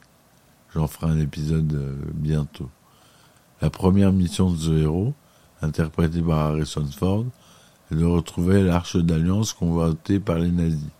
J'en 0.74 0.86
ferai 0.86 1.10
un 1.10 1.20
épisode 1.20 1.72
euh, 1.72 1.96
bientôt. 2.12 2.68
La 3.62 3.70
première 3.70 4.12
mission 4.12 4.50
de 4.50 4.58
ce 4.58 4.72
héros, 4.72 5.14
interprété 5.62 6.20
par 6.20 6.50
Harrison 6.50 6.84
Ford, 6.84 7.24
est 7.90 7.94
de 7.94 8.04
retrouver 8.04 8.62
l'Arche 8.62 8.96
d'Alliance 8.96 9.54
convoitée 9.54 10.20
par 10.20 10.38
les 10.38 10.50
nazis. 10.50 10.90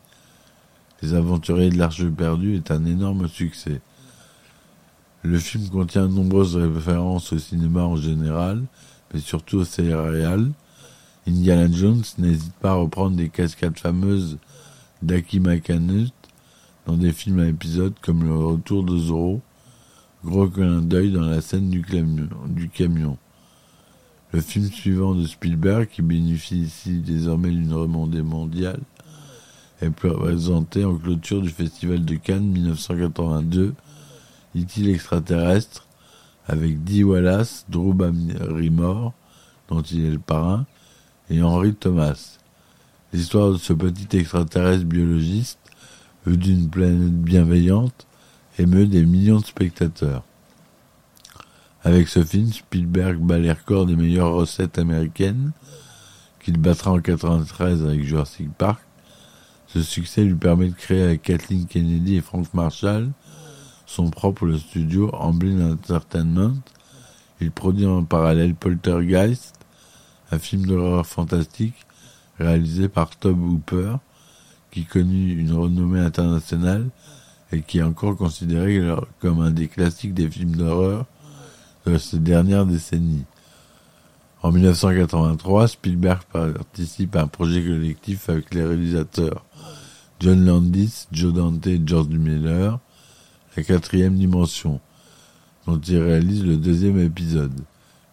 Les 1.05 1.13
aventuriers 1.13 1.69
de 1.69 1.77
l'Arche 1.77 2.09
perdue 2.09 2.57
est 2.57 2.71
un 2.71 2.87
énorme 2.87 3.29
succès. 3.29 3.83
Le 5.21 5.39
film 5.39 5.69
contient 5.69 6.09
de 6.09 6.15
nombreuses 6.15 6.57
références 6.57 7.31
au 7.35 7.39
cinéma 7.39 7.83
en 7.83 7.97
général, 7.97 8.63
mais 9.13 9.21
surtout 9.21 9.59
au 9.59 9.65
céréales. 9.67 10.51
Indiana 11.29 11.71
Jones 11.71 12.03
n'hésite 12.17 12.55
pas 12.55 12.71
à 12.71 12.77
reprendre 12.77 13.17
des 13.17 13.29
cascades 13.29 13.79
fameuses 13.79 14.39
d'Aki 15.03 15.41
Makanut 15.41 16.11
dans 16.87 16.97
des 16.97 17.13
films 17.13 17.41
à 17.41 17.49
épisodes 17.49 17.95
comme 18.01 18.25
Le 18.25 18.35
Retour 18.35 18.83
de 18.83 18.97
Zorro, 18.97 19.43
gros 20.25 20.49
clin 20.49 20.81
d'œil 20.81 21.13
dans 21.13 21.27
la 21.27 21.43
scène 21.43 21.69
du 21.69 22.71
camion. 22.71 23.19
Le 24.33 24.41
film 24.41 24.71
suivant 24.73 25.15
de 25.15 25.27
Spielberg, 25.27 25.87
qui 25.87 26.01
bénéficie 26.01 26.63
ici 26.63 26.99
désormais 27.01 27.51
d'une 27.51 27.75
remontée 27.75 28.23
mondiale, 28.23 28.81
est 29.85 29.91
présenté 29.91 30.85
en 30.85 30.97
clôture 30.97 31.43
du 31.43 31.50
Festival 31.50 32.05
de 32.05 32.14
Cannes 32.14 32.47
1982, 32.47 33.75
dit-il 34.55 34.88
extraterrestre, 34.88 35.87
avec 36.47 36.85
Dee 36.85 37.05
Wallace, 37.05 37.67
Drew 37.69 37.95
Barrymore, 37.95 39.12
dont 39.69 39.83
il 39.83 40.05
est 40.05 40.11
le 40.11 40.19
parrain, 40.19 40.67
et 41.31 41.43
Henry 41.43 41.75
Thomas. 41.75 42.38
L'histoire 43.12 43.53
de 43.53 43.59
ce 43.59 43.73
petit 43.73 44.17
extraterrestre 44.17 44.85
biologiste, 44.85 45.59
vu 46.26 46.37
d'une 46.37 46.69
planète 46.69 47.23
bienveillante, 47.23 48.07
émeut 48.59 48.87
des 48.87 49.05
millions 49.05 49.41
de 49.41 49.47
spectateurs. 49.47 50.23
Avec 51.83 52.09
ce 52.09 52.25
film, 52.25 52.50
Spielberg 52.53 53.19
bat 53.19 53.38
les 53.38 53.53
records 53.53 53.87
des 53.87 53.97
meilleures 53.97 54.33
recettes 54.33 54.79
américaines, 54.79 55.53
qu'il 56.41 56.59
battra 56.59 56.93
en 56.93 57.00
93 57.00 57.85
avec 57.85 58.03
Jurassic 58.03 58.50
Park. 58.57 58.84
Ce 59.75 59.83
succès 59.83 60.23
lui 60.23 60.37
permet 60.37 60.69
de 60.69 60.75
créer 60.75 61.02
avec 61.02 61.23
Kathleen 61.23 61.66
Kennedy 61.66 62.14
et 62.14 62.21
Frank 62.21 62.47
Marshall 62.54 63.11
son 63.87 64.09
propre 64.09 64.52
studio 64.52 65.11
Amblin 65.12 65.73
Entertainment. 65.73 66.54
Il 67.40 67.50
produit 67.50 67.85
en 67.85 68.04
parallèle 68.04 68.54
Poltergeist, 68.54 69.57
un 70.31 70.38
film 70.38 70.64
d'horreur 70.64 71.04
fantastique 71.04 71.75
réalisé 72.38 72.88
par 72.88 73.16
Tob 73.16 73.37
Hooper, 73.37 73.97
qui 74.71 74.85
connut 74.85 75.40
une 75.40 75.50
renommée 75.50 75.99
internationale 75.99 76.88
et 77.50 77.61
qui 77.62 77.78
est 77.78 77.83
encore 77.83 78.16
considéré 78.16 78.81
comme 79.19 79.40
un 79.40 79.50
des 79.50 79.66
classiques 79.66 80.14
des 80.14 80.31
films 80.31 80.54
d'horreur 80.54 81.04
de 81.85 81.99
ces 81.99 82.21
dernières 82.21 82.64
décennies. 82.64 83.25
En 84.45 84.53
1983, 84.53 85.69
Spielberg 85.69 86.21
participe 86.31 87.17
à 87.17 87.23
un 87.23 87.27
projet 87.29 87.65
collectif 87.65 88.29
avec 88.29 88.53
les 88.53 88.63
réalisateurs 88.63 89.42
John 90.21 90.45
Landis, 90.45 91.07
Joe 91.12 91.33
Dante 91.33 91.66
et 91.66 91.81
George 91.83 92.09
Miller, 92.09 92.79
la 93.57 93.62
quatrième 93.62 94.16
dimension, 94.18 94.81
dont 95.66 95.81
il 95.81 95.97
réalise 95.97 96.45
le 96.45 96.59
deuxième 96.59 96.99
épisode, 96.99 97.59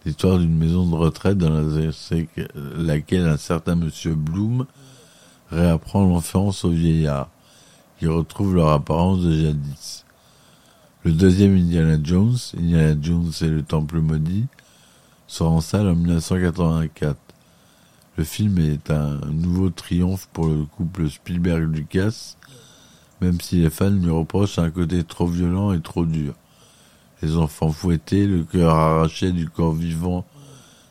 l'histoire 0.05 0.39
d'une 0.39 0.57
maison 0.57 0.87
de 0.87 0.95
retraite 0.95 1.37
dans 1.37 1.67
laquelle 2.77 3.27
un 3.27 3.35
certain 3.35 3.75
monsieur 3.75 4.15
Bloom 4.15 4.67
réapprend 5.49 6.05
l'enfance 6.05 6.63
aux 6.63 6.71
vieillards, 6.71 7.29
qui 7.99 8.07
retrouvent 8.07 8.55
leur 8.55 8.69
apparence 8.69 9.21
de 9.21 9.35
jadis. 9.35 10.05
Le 11.03 11.11
deuxième 11.11 11.57
Indiana 11.57 11.97
Jones, 12.01 12.37
Indiana 12.57 12.95
Jones 13.01 13.31
et 13.41 13.49
le 13.49 13.63
Temple 13.63 13.99
maudit, 13.99 14.45
sort 15.31 15.53
en 15.53 15.61
salle 15.61 15.87
en 15.87 15.95
1984. 15.95 17.15
Le 18.17 18.23
film 18.25 18.57
est 18.57 18.91
un 18.91 19.15
nouveau 19.31 19.69
triomphe 19.69 20.27
pour 20.33 20.47
le 20.47 20.65
couple 20.65 21.09
Spielberg-Lucas, 21.09 22.35
même 23.21 23.39
si 23.39 23.61
les 23.61 23.69
fans 23.69 23.91
lui 23.91 24.09
reprochent 24.09 24.59
un 24.59 24.69
côté 24.69 25.05
trop 25.05 25.27
violent 25.27 25.71
et 25.71 25.79
trop 25.79 26.05
dur. 26.05 26.33
Les 27.21 27.37
enfants 27.37 27.71
fouettés, 27.71 28.27
le 28.27 28.43
cœur 28.43 28.75
arraché 28.75 29.31
du 29.31 29.47
corps 29.49 29.73
vivant 29.73 30.25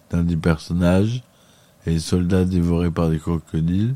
d'un 0.09 0.23
des 0.23 0.39
personnages, 0.39 1.23
et 1.85 1.91
les 1.91 2.01
soldats 2.01 2.47
dévorés 2.47 2.91
par 2.91 3.11
des 3.11 3.19
crocodiles, 3.19 3.95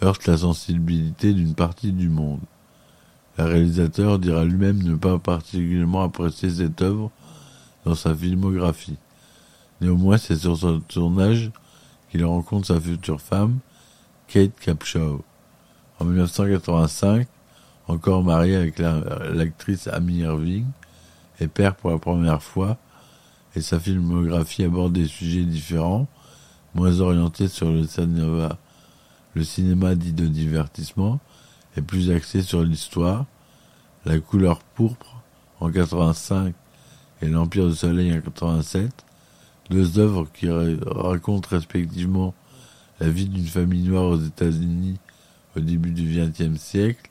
heurtent 0.00 0.28
la 0.28 0.38
sensibilité 0.38 1.34
d'une 1.34 1.56
partie 1.56 1.90
du 1.90 2.08
monde. 2.08 2.40
Le 3.36 3.46
réalisateur 3.46 4.20
dira 4.20 4.44
lui-même 4.44 4.80
ne 4.80 4.94
pas 4.94 5.18
particulièrement 5.18 6.04
apprécier 6.04 6.50
cette 6.50 6.80
œuvre 6.82 7.10
dans 7.84 7.96
sa 7.96 8.14
filmographie. 8.14 8.96
Néanmoins, 9.80 10.18
c'est 10.18 10.36
sur 10.36 10.56
son 10.56 10.80
tournage 10.80 11.50
qu'il 12.10 12.24
rencontre 12.24 12.66
sa 12.66 12.80
future 12.80 13.20
femme, 13.20 13.58
Kate 14.28 14.58
Capshaw. 14.60 15.24
En 15.98 16.04
1985, 16.04 17.26
encore 17.88 18.22
marié 18.22 18.56
avec 18.56 18.78
l'actrice 18.78 19.88
Amy 19.88 20.18
Irving, 20.18 20.66
et 21.40 21.48
père 21.48 21.74
pour 21.74 21.90
la 21.90 21.98
première 21.98 22.42
fois, 22.42 22.76
et 23.56 23.60
sa 23.60 23.80
filmographie 23.80 24.64
aborde 24.64 24.92
des 24.92 25.06
sujets 25.06 25.44
différents, 25.44 26.06
moins 26.74 27.00
orientés 27.00 27.48
sur 27.48 27.70
le 27.70 27.86
cinéma, 27.86 28.58
le 29.34 29.44
cinéma 29.44 29.94
dit 29.94 30.12
de 30.12 30.26
divertissement, 30.26 31.20
est 31.76 31.82
plus 31.82 32.10
axé 32.10 32.42
sur 32.42 32.62
l'histoire, 32.62 33.24
la 34.04 34.18
couleur 34.18 34.60
pourpre 34.60 35.22
en 35.60 35.70
85 35.70 36.54
et 37.22 37.28
l'Empire 37.28 37.68
du 37.68 37.74
Soleil 37.74 38.12
en 38.12 38.20
87, 38.20 39.04
deux 39.70 39.98
œuvres 39.98 40.26
qui 40.34 40.48
racontent 40.50 41.48
respectivement 41.48 42.34
la 43.00 43.08
vie 43.08 43.28
d'une 43.28 43.46
famille 43.46 43.82
noire 43.82 44.04
aux 44.04 44.20
États-Unis 44.20 44.98
au 45.56 45.60
début 45.60 45.92
du 45.92 46.20
XXe 46.20 46.60
siècle 46.60 47.10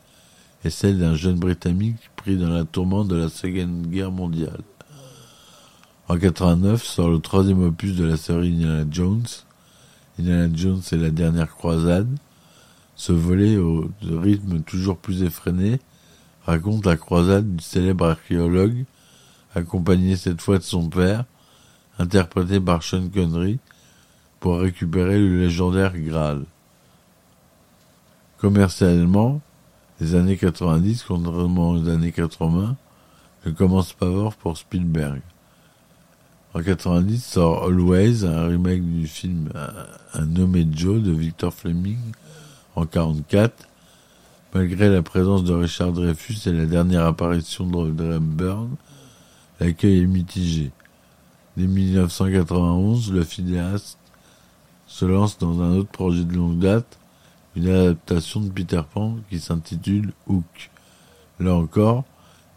et 0.63 0.69
celle 0.69 0.99
d'un 0.99 1.15
jeune 1.15 1.39
Britannique 1.39 2.11
pris 2.15 2.37
dans 2.37 2.49
la 2.49 2.65
tourmente 2.65 3.07
de 3.07 3.15
la 3.15 3.29
Seconde 3.29 3.87
Guerre 3.87 4.11
mondiale. 4.11 4.61
En 6.09 6.17
89 6.17 6.83
sort 6.83 7.09
le 7.09 7.19
troisième 7.19 7.63
opus 7.63 7.95
de 7.95 8.03
la 8.03 8.17
série 8.17 8.49
Indiana 8.49 8.85
Jones, 8.91 9.27
Indiana 10.19 10.49
Jones 10.53 10.81
et 10.91 10.97
la 10.97 11.11
dernière 11.11 11.55
croisade, 11.55 12.09
ce 12.95 13.13
volet, 13.13 13.57
au 13.57 13.89
rythme 14.01 14.61
toujours 14.61 14.97
plus 14.97 15.23
effréné, 15.23 15.79
raconte 16.45 16.85
la 16.85 16.97
croisade 16.97 17.55
du 17.55 17.63
célèbre 17.63 18.05
archéologue, 18.05 18.83
accompagné 19.55 20.17
cette 20.17 20.41
fois 20.41 20.57
de 20.57 20.63
son 20.63 20.89
père, 20.89 21.23
interprété 21.99 22.59
par 22.59 22.81
Sean 22.81 23.09
Connery, 23.09 23.59
pour 24.39 24.59
récupérer 24.59 25.19
le 25.19 25.39
légendaire 25.39 25.93
Graal. 25.97 26.45
Commercialement, 28.37 29.41
les 29.99 30.15
années 30.15 30.37
90, 30.37 31.03
contrairement 31.03 31.71
aux 31.71 31.89
années 31.89 32.13
80, 32.13 32.77
ne 33.45 33.51
commencent 33.51 33.93
pas 33.93 34.09
fort 34.09 34.35
pour 34.35 34.57
Spielberg. 34.57 35.21
En 36.53 36.63
90 36.63 37.23
sort 37.23 37.65
Always, 37.65 38.25
un 38.25 38.47
remake 38.47 38.83
du 38.83 39.07
film 39.07 39.49
Un 40.13 40.25
nommé 40.25 40.65
Joe 40.71 41.01
de 41.01 41.11
Victor 41.11 41.53
Fleming, 41.53 41.99
en 42.75 42.81
1944, 42.81 43.67
malgré 44.53 44.89
la 44.89 45.03
présence 45.03 45.43
de 45.43 45.53
Richard 45.53 45.91
Dreyfus 45.91 46.47
et 46.47 46.53
la 46.53 46.65
dernière 46.65 47.05
apparition 47.05 47.67
de 47.67 47.91
Byrne, 47.91 48.75
l'accueil 49.59 49.99
est 49.99 50.07
mitigé. 50.07 50.71
Dès 51.57 51.67
1991, 51.67 53.11
le 53.11 53.23
fidéaste 53.23 53.97
se 54.87 55.05
lance 55.05 55.37
dans 55.37 55.61
un 55.61 55.71
autre 55.77 55.89
projet 55.89 56.23
de 56.23 56.33
longue 56.33 56.59
date, 56.59 56.97
une 57.55 57.67
adaptation 57.67 58.41
de 58.41 58.49
Peter 58.49 58.81
Pan 58.93 59.17
qui 59.29 59.39
s'intitule 59.39 60.13
Hook. 60.27 60.69
Là 61.39 61.55
encore, 61.55 62.05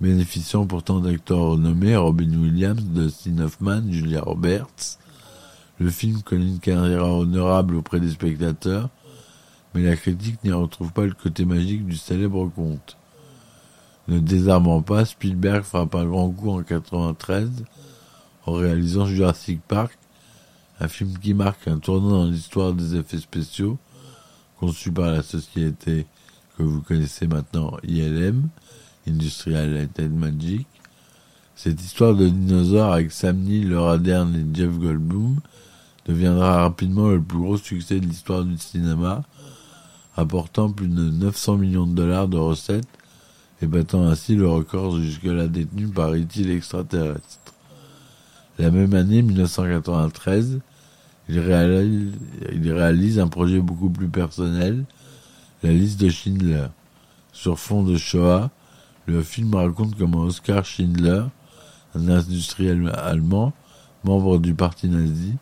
bénéficiant 0.01 0.67
pourtant 0.67 1.01
d'acteurs 1.01 1.53
renommés, 1.53 1.97
Robin 1.97 2.33
Williams, 2.39 2.83
Dustin 2.83 3.39
Hoffman, 3.39 3.83
Julia 3.91 4.21
Roberts, 4.21 4.99
le 5.79 5.91
film 5.91 6.23
connaît 6.23 6.47
une 6.47 6.61
carrière 6.61 7.05
honorable 7.05 7.77
auprès 7.77 7.99
des 7.99 8.11
spectateurs, 8.11 8.89
mais 9.75 9.83
la 9.83 9.97
critique 9.97 10.43
n'y 10.45 10.53
retrouve 10.53 10.93
pas 10.93 11.07
le 11.07 11.15
côté 11.15 11.45
magique 11.45 11.87
du 11.87 11.97
célèbre 11.97 12.49
conte. 12.55 12.97
Ne 14.09 14.19
désarmant 14.19 14.83
pas, 14.83 15.05
Spielberg 15.05 15.63
frappe 15.63 15.95
un 15.95 16.05
grand 16.05 16.31
coup 16.31 16.51
en 16.51 16.63
93 16.63 17.65
en 18.47 18.53
réalisant 18.53 19.07
Jurassic 19.07 19.61
Park, 19.67 19.99
un 20.81 20.89
film 20.89 21.17
qui 21.19 21.35
marque 21.35 21.69
un 21.69 21.79
tournant 21.79 22.25
dans 22.25 22.31
l'histoire 22.31 22.73
des 22.73 22.97
effets 22.97 23.19
spéciaux 23.19 23.79
conçu 24.59 24.93
par 24.93 25.11
la 25.11 25.23
société 25.23 26.07
que 26.57 26.63
vous 26.63 26.81
connaissez 26.83 27.27
maintenant 27.27 27.77
ILM, 27.83 28.49
Industrial 29.09 29.73
Light 29.73 29.99
and 30.01 30.17
Magic. 30.17 30.67
Cette 31.57 31.81
histoire 31.81 32.15
de 32.15 32.29
dinosaures 32.29 32.93
avec 32.93 33.13
Sam 33.13 33.39
Neill, 33.39 33.69
Laura 33.69 33.99
Dern 33.99 34.35
et 34.35 34.57
Jeff 34.57 34.73
Goldblum 34.73 35.41
deviendra 36.07 36.63
rapidement 36.63 37.09
le 37.09 37.21
plus 37.21 37.39
gros 37.39 37.57
succès 37.57 38.01
de 38.01 38.07
l'histoire 38.07 38.45
du 38.45 38.59
cinéma, 38.59 39.23
apportant 40.17 40.71
plus 40.71 40.89
de 40.89 41.11
900 41.11 41.57
millions 41.57 41.87
de 41.87 41.95
dollars 41.95 42.29
de 42.29 42.39
recettes 42.39 42.89
et 43.63 43.67
battant 43.67 44.07
ainsi 44.09 44.35
le 44.35 44.49
record 44.49 44.99
jusque-là 44.99 45.47
détenu 45.47 45.89
par 45.89 46.13
E.T. 46.13 46.43
l'extraterrestre. 46.43 47.52
La 48.59 48.71
même 48.71 48.93
année, 48.95 49.23
1993, 49.23 50.61
il 51.29 51.41
réalise, 51.41 53.19
un 53.19 53.29
projet 53.29 53.61
beaucoup 53.61 53.89
plus 53.89 54.09
personnel, 54.09 54.85
la 55.63 55.73
liste 55.73 56.01
de 56.01 56.11
Schindler. 56.11 56.67
Sur 57.33 57.59
fond 57.59 57.83
de 57.83 57.97
Shoah, 57.97 58.51
le 59.07 59.23
film 59.23 59.55
raconte 59.55 59.97
comment 59.97 60.21
Oskar 60.21 60.65
Schindler, 60.65 61.25
un 61.95 62.09
industriel 62.09 62.93
allemand, 62.95 63.53
membre 64.05 64.39
du 64.39 64.55
parti 64.55 64.89
nazi, 64.89 65.35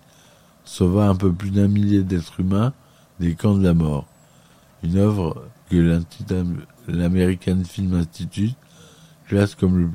sauva 0.65 1.09
un 1.09 1.17
peu 1.17 1.33
plus 1.33 1.51
d'un 1.51 1.69
millier 1.69 2.03
d'êtres 2.03 2.41
humains 2.41 2.73
des 3.19 3.35
camps 3.35 3.57
de 3.57 3.65
la 3.65 3.75
mort. 3.75 4.07
Une 4.83 4.97
œuvre 4.97 5.45
que 5.69 6.01
l'American 6.89 7.65
Film 7.65 7.95
Institute 7.95 8.57
classe 9.27 9.55
comme 9.55 9.79
le 9.79 9.87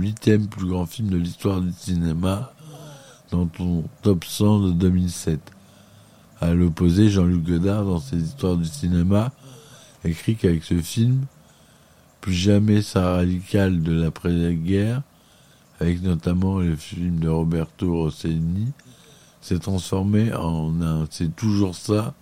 huitième 0.00 0.48
plus 0.48 0.66
grand 0.66 0.86
film 0.86 1.08
de 1.08 1.16
l'histoire 1.16 1.60
du 1.60 1.72
cinéma 1.72 2.52
dans 3.30 3.46
ton 3.46 3.84
top 4.02 4.24
100 4.24 4.60
de 4.60 4.72
2007. 4.72 5.40
À 6.40 6.54
l'opposé, 6.54 7.10
Jean-Luc 7.10 7.44
Godard, 7.44 7.84
dans 7.84 8.00
ses 8.00 8.16
histoires 8.16 8.56
du 8.56 8.64
cinéma, 8.64 9.32
écrit 10.04 10.36
qu'avec 10.36 10.64
ce 10.64 10.80
film, 10.80 11.24
plus 12.20 12.34
jamais 12.34 12.82
sa 12.82 13.14
radicale 13.14 13.82
de 13.82 13.92
l'après-guerre, 13.92 15.02
avec 15.80 16.02
notamment 16.02 16.58
le 16.58 16.76
film 16.76 17.18
de 17.18 17.28
Roberto 17.28 17.92
Rossellini, 17.92 18.72
s'est 19.40 19.58
transformé 19.58 20.32
en 20.34 20.80
un 20.82 21.06
c'est 21.10 21.34
toujours 21.34 21.74
ça 21.74 22.14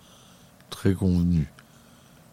très 0.71 0.95
convenu. 0.95 1.51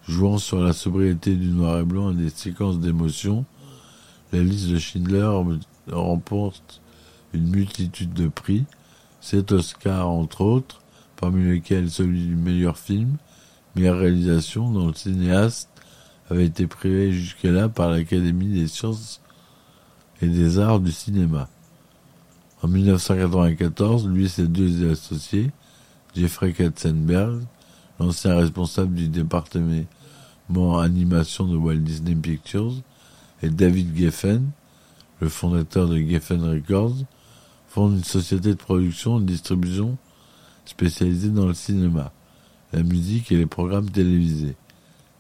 Jouant 0.08 0.38
sur 0.38 0.62
la 0.62 0.74
sobriété 0.74 1.36
du 1.36 1.48
noir 1.48 1.80
et 1.80 1.86
blanc 1.86 2.12
et 2.12 2.16
des 2.16 2.30
séquences 2.30 2.80
d'émotions, 2.80 3.46
la 4.34 4.44
liste 4.44 4.68
de 4.70 4.78
Schindler 4.78 5.30
remporte 5.90 6.82
une 7.34 7.50
multitude 7.50 8.14
de 8.14 8.28
prix, 8.28 8.66
sept 9.22 9.52
Oscars 9.52 10.10
entre 10.10 10.42
autres, 10.42 10.82
parmi 11.18 11.44
lesquels 11.44 11.90
celui 11.90 12.28
du 12.28 12.36
meilleur 12.36 12.78
film, 12.78 13.18
meilleure 13.76 14.00
réalisation 14.00 14.70
dont 14.72 14.88
le 14.88 14.94
cinéaste 14.94 15.70
avait 16.30 16.46
été 16.46 16.68
privé 16.68 17.12
jusque-là 17.12 17.70
par 17.70 17.90
l'Académie 17.90 18.48
des 18.48 18.68
sciences 18.68 19.22
et 20.22 20.28
des 20.28 20.60
arts 20.60 20.80
du 20.80 20.92
cinéma. 20.92 21.50
En 22.62 22.68
1994, 22.68 24.08
lui 24.08 24.26
et 24.26 24.30
ses 24.30 24.48
deux 24.48 24.90
associés, 24.90 25.52
Jeffrey 26.16 26.54
Katzenberg, 26.54 27.42
l'ancien 28.00 28.36
responsable 28.36 28.94
du 28.94 29.10
département 29.10 29.86
animation 30.80 31.48
de 31.48 31.58
Walt 31.58 31.78
Disney 31.78 32.16
Pictures, 32.16 32.76
et 33.42 33.50
David 33.50 33.98
Geffen, 33.98 34.52
le 35.20 35.30
fondateur 35.30 35.88
de 35.88 35.98
Geffen 35.98 36.44
Records, 36.44 36.96
fondent 37.74 37.98
une 37.98 38.04
société 38.04 38.50
de 38.50 38.54
production 38.54 39.18
et 39.18 39.22
de 39.22 39.26
distribution 39.26 39.98
spécialisée 40.64 41.30
dans 41.30 41.48
le 41.48 41.56
cinéma, 41.56 42.12
la 42.72 42.84
musique 42.84 43.32
et 43.32 43.36
les 43.36 43.48
programmes 43.48 43.90
télévisés. 43.90 44.56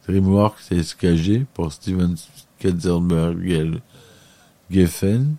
DreamWorks 0.07 0.71
et 0.71 0.83
SKG 0.83 1.45
pour 1.55 1.73
Steven 1.73 2.15
Katzenberg 2.59 3.49
et 3.49 3.71
Geffen. 4.69 5.35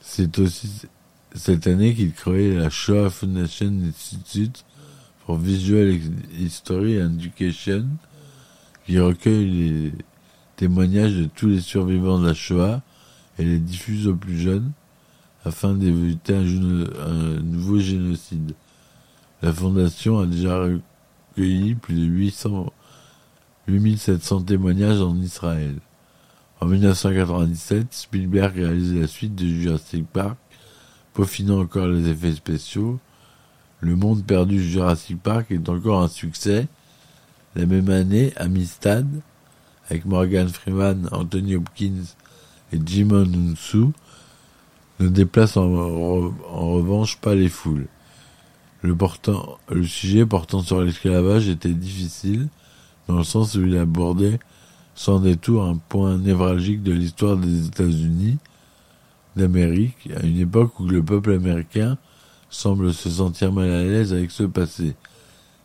C'est 0.00 0.38
aussi 0.38 0.82
cette 1.34 1.66
année 1.66 1.94
qu'il 1.96 2.12
crée 2.12 2.54
la 2.54 2.70
Shoah 2.70 3.10
Foundation 3.10 3.72
Institute 3.88 4.64
for 5.26 5.36
Visual 5.36 5.98
History 6.38 7.02
and 7.02 7.14
Education, 7.18 7.88
qui 8.86 9.00
recueille 9.00 9.50
les 9.50 9.92
témoignages 10.54 11.14
de 11.14 11.24
tous 11.24 11.48
les 11.48 11.60
survivants 11.60 12.20
de 12.20 12.28
la 12.28 12.34
Shoah 12.34 12.82
et 13.40 13.44
les 13.44 13.58
diffuse 13.58 14.06
aux 14.06 14.14
plus 14.14 14.38
jeunes 14.38 14.70
afin 15.44 15.74
d'éviter 15.74 16.34
un, 16.34 16.42
nouveau 16.42 17.78
génocide. 17.78 18.54
La 19.42 19.52
fondation 19.52 20.18
a 20.20 20.26
déjà 20.26 20.58
recueilli 20.58 21.74
plus 21.74 21.94
de 21.94 22.04
800, 22.04 22.72
8700 23.68 24.42
témoignages 24.42 25.00
en 25.00 25.16
Israël. 25.16 25.76
En 26.60 26.66
1997, 26.66 27.86
Spielberg 27.90 28.54
réalise 28.54 28.94
la 28.94 29.06
suite 29.06 29.34
de 29.34 29.46
Jurassic 29.46 30.06
Park 30.06 30.36
peaufinant 31.12 31.60
encore 31.60 31.88
les 31.88 32.08
effets 32.08 32.32
spéciaux, 32.32 32.98
Le 33.80 33.96
Monde 33.96 34.24
perdu 34.24 34.62
Jurassic 34.62 35.22
Park 35.22 35.50
est 35.50 35.68
encore 35.68 36.02
un 36.02 36.08
succès. 36.08 36.68
La 37.56 37.64
même 37.66 37.88
année, 37.88 38.32
Amistad, 38.36 39.06
avec 39.88 40.04
Morgan 40.04 40.48
Freeman, 40.48 41.08
Anthony 41.12 41.56
Hopkins 41.56 42.04
et 42.72 42.78
Jimon 42.84 43.24
Unsu, 43.24 43.86
ne 45.00 45.08
déplace 45.08 45.56
en, 45.56 45.68
revanche 45.68 47.16
pas 47.16 47.34
les 47.34 47.48
foules. 47.48 47.86
Le, 48.82 48.96
le 49.70 49.84
sujet 49.84 50.26
portant 50.26 50.62
sur 50.62 50.82
l'esclavage 50.82 51.48
était 51.48 51.72
difficile, 51.72 52.48
dans 53.08 53.18
le 53.18 53.24
sens 53.24 53.54
où 53.54 53.66
il 53.66 53.76
abordait 53.76 54.38
sans 54.94 55.18
détour 55.18 55.64
un 55.64 55.76
point 55.76 56.18
névralgique 56.18 56.82
de 56.82 56.92
l'histoire 56.92 57.36
des 57.36 57.66
États-Unis, 57.66 58.38
d'Amérique, 59.36 60.10
à 60.14 60.26
une 60.26 60.38
époque 60.38 60.78
où 60.80 60.86
le 60.86 61.02
peuple 61.02 61.32
américain 61.32 61.96
semble 62.50 62.92
se 62.92 63.08
sentir 63.08 63.52
mal 63.52 63.70
à 63.70 63.82
l'aise 63.82 64.12
avec 64.12 64.30
ce 64.30 64.42
passé. 64.42 64.94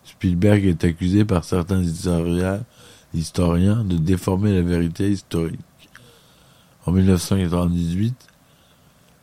Spielberg 0.05 0.65
est 0.65 0.83
accusé 0.83 1.25
par 1.25 1.43
certains 1.43 1.81
historiens 1.81 2.63
de 3.83 3.97
déformer 3.97 4.53
la 4.53 4.61
vérité 4.61 5.09
historique. 5.09 5.59
En 6.85 6.91
1998, 6.91 8.13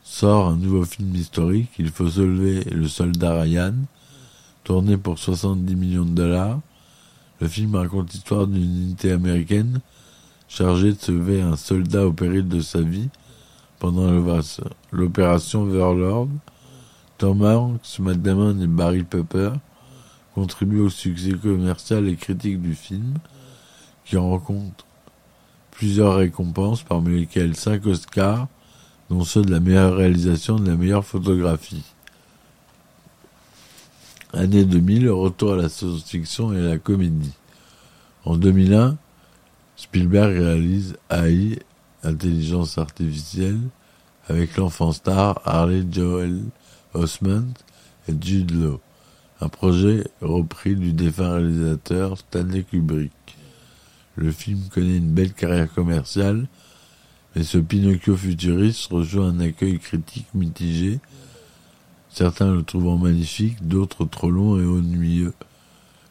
sort 0.03 0.49
un 0.49 0.57
nouveau 0.57 0.85
film 0.85 1.15
historique, 1.15 1.71
Il 1.79 1.91
faut 1.91 2.09
sauver 2.09 2.65
le 2.65 2.89
soldat 2.89 3.41
Ryan, 3.41 3.75
tourné 4.65 4.97
pour 4.97 5.19
70 5.19 5.77
millions 5.77 6.05
de 6.05 6.15
dollars. 6.15 6.61
Le 7.41 7.49
film 7.49 7.75
raconte 7.75 8.13
l'histoire 8.13 8.47
d'une 8.47 8.63
unité 8.63 9.13
américaine 9.13 9.81
chargée 10.49 10.93
de 10.93 11.01
sauver 11.01 11.41
un 11.41 11.57
soldat 11.57 12.07
au 12.07 12.13
péril 12.13 12.47
de 12.49 12.61
sa 12.61 12.81
vie 12.81 13.09
pendant 13.79 14.13
l'opération 14.93 15.63
Overlord, 15.63 16.29
Tom 17.19 17.43
Hanks, 17.43 17.99
Matt 17.99 18.19
et 18.27 18.67
Barry 18.67 19.03
Pepper 19.03 19.53
contribuent 20.35 20.83
au 20.83 20.89
succès 20.89 21.33
commercial 21.33 22.09
et 22.09 22.17
critique 22.17 22.61
du 22.61 22.75
film, 22.75 23.15
qui 24.05 24.17
rencontre 24.17 24.87
plusieurs 25.73 26.17
récompenses, 26.17 26.83
parmi 26.83 27.21
lesquelles 27.21 27.57
cinq 27.57 27.87
Oscars, 27.87 28.47
ceux 29.21 29.43
de 29.43 29.51
la 29.51 29.61
meilleure 29.61 29.95
réalisation 29.95 30.57
de 30.57 30.71
la 30.71 30.77
meilleure 30.77 31.05
photographie. 31.05 31.85
Année 34.33 34.65
2000, 34.65 35.11
retour 35.11 35.53
à 35.53 35.57
la 35.57 35.69
science-fiction 35.69 36.53
et 36.55 36.59
à 36.59 36.71
la 36.71 36.79
comédie. 36.79 37.35
En 38.25 38.37
2001, 38.37 38.97
Spielberg 39.77 40.37
réalise 40.37 40.97
AI 41.11 41.59
intelligence 42.03 42.79
artificielle 42.79 43.61
avec 44.29 44.57
l'enfant 44.57 44.93
star 44.93 45.41
Harley 45.45 45.85
Joel 45.91 46.41
Osment 46.95 47.53
et 48.09 48.15
Jude 48.21 48.53
Law, 48.53 48.81
un 49.41 49.49
projet 49.49 50.05
repris 50.21 50.77
du 50.77 50.93
défunt 50.93 51.35
réalisateur 51.35 52.19
Stanley 52.19 52.63
Kubrick. 52.63 53.13
Le 54.17 54.31
film 54.31 54.61
connaît 54.73 54.99
une 54.99 55.11
belle 55.11 55.33
carrière 55.33 55.73
commerciale, 55.73 56.47
mais 57.35 57.43
ce 57.43 57.59
Pinocchio 57.59 58.17
futuriste 58.17 58.91
reçoit 58.93 59.27
un 59.27 59.41
accueil 59.41 59.79
critique 59.79 60.27
mitigé, 60.35 61.01
certains 62.11 62.53
le 62.53 62.63
trouvant 62.63 62.99
magnifique, 62.99 63.67
d'autres 63.67 64.05
trop 64.05 64.31
long 64.31 64.61
et 64.61 64.67
ennuyeux. 64.67 65.33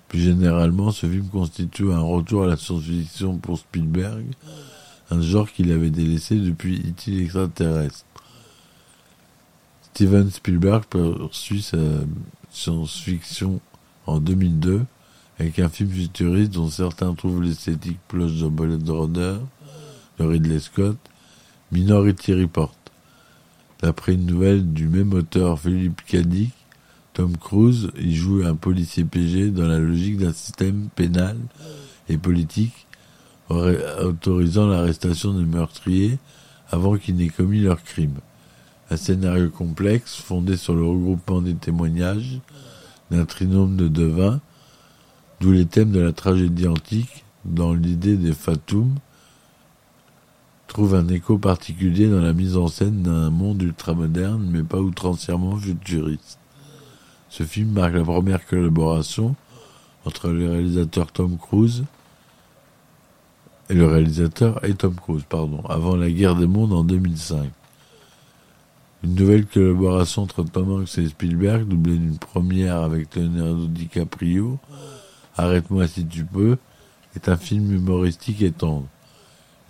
Plus 0.07 0.19
généralement, 0.19 0.91
ce 0.91 1.05
film 1.05 1.27
constitue 1.27 1.91
un 1.91 2.01
retour 2.01 2.43
à 2.43 2.47
la 2.47 2.57
science-fiction 2.57 3.37
pour 3.37 3.59
Spielberg, 3.59 4.25
un 5.09 5.21
genre 5.21 5.51
qu'il 5.51 5.71
avait 5.71 5.89
délaissé 5.89 6.35
depuis 6.35 6.79
E.T. 6.79 7.11
l'extraterrestre. 7.11 8.05
Steven 9.93 10.29
Spielberg 10.31 10.85
poursuit 10.85 11.61
sa 11.61 11.77
science-fiction 12.51 13.61
en 14.05 14.19
2002 14.19 14.81
avec 15.39 15.59
un 15.59 15.69
film 15.69 15.89
futuriste 15.89 16.51
dont 16.51 16.69
certains 16.69 17.13
trouvent 17.13 17.41
l'esthétique 17.41 17.99
proche 18.07 18.33
de 18.33 18.47
Blade 18.47 18.89
Runner 18.89 19.37
de 20.19 20.25
Ridley 20.25 20.59
Scott, 20.59 20.97
Minority 21.71 22.33
Report. 22.33 22.75
D'après 23.81 24.13
une 24.13 24.25
nouvelle 24.25 24.73
du 24.73 24.89
même 24.89 25.13
auteur 25.13 25.57
Philippe 25.57 26.01
Dick, 26.13 26.51
Tom 27.13 27.37
Cruise 27.37 27.91
y 27.97 28.13
joue 28.13 28.43
un 28.45 28.55
policier 28.55 29.05
PG 29.05 29.51
dans 29.51 29.67
la 29.67 29.79
logique 29.79 30.17
d'un 30.17 30.33
système 30.33 30.89
pénal 30.95 31.37
et 32.09 32.17
politique 32.17 32.87
autorisant 33.49 34.67
l'arrestation 34.67 35.33
des 35.33 35.45
meurtriers 35.45 36.17
avant 36.69 36.97
qu'ils 36.97 37.15
n'aient 37.15 37.29
commis 37.29 37.61
leur 37.61 37.81
crime. 37.83 38.19
Un 38.89 38.97
scénario 38.97 39.49
complexe 39.49 40.15
fondé 40.15 40.57
sur 40.57 40.75
le 40.75 40.83
regroupement 40.83 41.41
des 41.41 41.55
témoignages 41.55 42.39
d'un 43.11 43.25
trinôme 43.25 43.77
de 43.77 43.87
devins, 43.87 44.41
d'où 45.39 45.51
les 45.53 45.65
thèmes 45.65 45.91
de 45.91 45.99
la 45.99 46.11
tragédie 46.11 46.67
antique, 46.67 47.23
dans 47.45 47.73
l'idée 47.73 48.17
des 48.17 48.33
Fatoum, 48.33 48.95
trouve 50.71 50.95
un 50.95 51.09
écho 51.09 51.37
particulier 51.37 52.07
dans 52.07 52.21
la 52.21 52.31
mise 52.31 52.55
en 52.55 52.67
scène 52.67 53.01
d'un 53.01 53.29
monde 53.29 53.61
ultramoderne, 53.61 54.47
mais 54.49 54.63
pas 54.63 54.79
outrancièrement 54.79 55.57
futuriste. 55.57 56.39
Ce 57.29 57.43
film 57.43 57.71
marque 57.71 57.95
la 57.95 58.05
première 58.05 58.45
collaboration 58.45 59.35
entre 60.05 60.29
le 60.29 60.49
réalisateur 60.49 61.11
Tom 61.11 61.37
Cruise 61.37 61.83
et 63.69 63.73
le 63.73 63.85
réalisateur 63.85 64.63
et 64.63 64.73
Tom 64.73 64.95
Cruise, 64.95 65.25
pardon, 65.27 65.61
avant 65.67 65.97
la 65.97 66.09
guerre 66.09 66.37
des 66.37 66.47
mondes 66.47 66.71
en 66.71 66.85
2005. 66.85 67.51
Une 69.03 69.15
nouvelle 69.15 69.47
collaboration 69.47 70.21
entre 70.21 70.43
Tom 70.43 70.71
Hanks 70.71 70.97
et 70.97 71.09
Spielberg, 71.09 71.67
doublée 71.67 71.97
d'une 71.97 72.17
première 72.17 72.77
avec 72.77 73.13
Leonardo 73.17 73.67
DiCaprio, 73.67 74.57
Arrête-moi 75.35 75.87
si 75.87 76.05
tu 76.05 76.23
peux, 76.23 76.57
est 77.15 77.27
un 77.27 77.35
film 77.35 77.73
humoristique 77.73 78.41
et 78.41 78.51
tendre. 78.51 78.87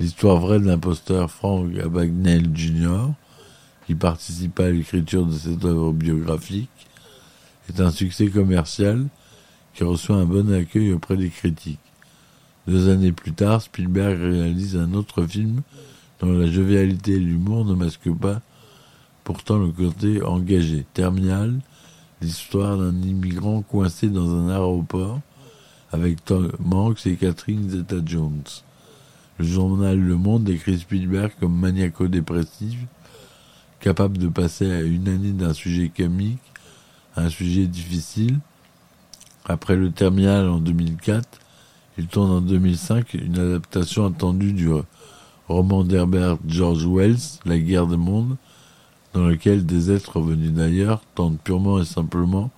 L'histoire 0.02 0.38
vraie 0.38 0.60
de 0.60 0.66
l'imposteur 0.66 1.30
Frank 1.30 1.78
Abagnale 1.78 2.50
Jr., 2.56 3.12
qui 3.86 3.94
participa 3.94 4.66
à 4.66 4.72
l'écriture 4.72 5.28
de 5.28 5.32
cette 5.32 5.64
œuvre 5.64 5.94
biographique, 5.94 6.72
est 7.70 7.80
un 7.80 7.92
succès 7.92 8.26
commercial 8.26 9.06
qui 9.76 9.84
reçoit 9.84 10.16
un 10.16 10.26
bon 10.26 10.52
accueil 10.52 10.92
auprès 10.92 11.18
des 11.18 11.30
critiques. 11.30 11.78
Deux 12.68 12.90
années 12.90 13.12
plus 13.12 13.34
tard, 13.34 13.62
Spielberg 13.62 14.20
réalise 14.20 14.76
un 14.76 14.92
autre 14.96 15.24
film 15.28 15.62
dont 16.20 16.32
la 16.32 16.50
jovialité 16.50 17.12
et 17.12 17.20
l'humour 17.20 17.64
ne 17.64 17.76
masquent 17.76 18.18
pas 18.18 18.42
pourtant 19.24 19.60
le 19.60 19.68
côté 19.68 20.24
engagé. 20.24 20.84
Terminal, 20.96 21.60
l'histoire 22.24 22.76
d'un 22.76 23.00
immigrant 23.04 23.62
coincé 23.62 24.08
dans 24.08 24.34
un 24.34 24.50
aéroport 24.50 25.20
avec 25.92 26.26
Tom 26.26 26.52
Hanks 26.72 27.06
et 27.06 27.18
Catherine 27.18 27.70
Zeta-Jones. 27.70 28.42
Le 29.42 29.48
journal 29.48 30.00
Le 30.00 30.18
Monde 30.18 30.44
décrit 30.44 30.78
Spielberg 30.78 31.32
comme 31.40 31.58
maniaco-dépressif, 31.58 32.78
capable 33.80 34.20
de 34.20 34.28
passer 34.28 34.72
à 34.72 34.82
une 34.82 35.08
année 35.08 35.32
d'un 35.32 35.56
sujet 35.56 35.90
comique 35.90 36.38
à 37.16 37.24
un 37.24 37.30
sujet 37.30 37.66
difficile. 37.66 38.38
Après 39.46 39.76
le 39.76 39.90
terminal 39.90 40.48
en 40.48 40.60
2004, 40.60 41.40
il 41.98 42.06
tourne 42.06 42.30
en 42.30 42.42
2005 42.42 43.16
une 43.16 43.40
adaptation 43.40 44.06
attendue 44.06 44.54
du 44.54 44.70
roman 45.48 45.84
d'Herbert 45.86 46.38
George 46.48 46.86
Wells, 46.86 47.40
La 47.44 47.58
guerre 47.58 47.88
des 47.88 47.98
mondes, 47.98 48.38
dans 49.16 49.26
lequel 49.26 49.66
des 49.66 49.90
êtres 49.90 50.22
venus 50.22 50.52
d'ailleurs 50.52 51.02
tentent 51.16 51.42
purement 51.42 51.82
et 51.82 51.86
simplement 51.86 52.52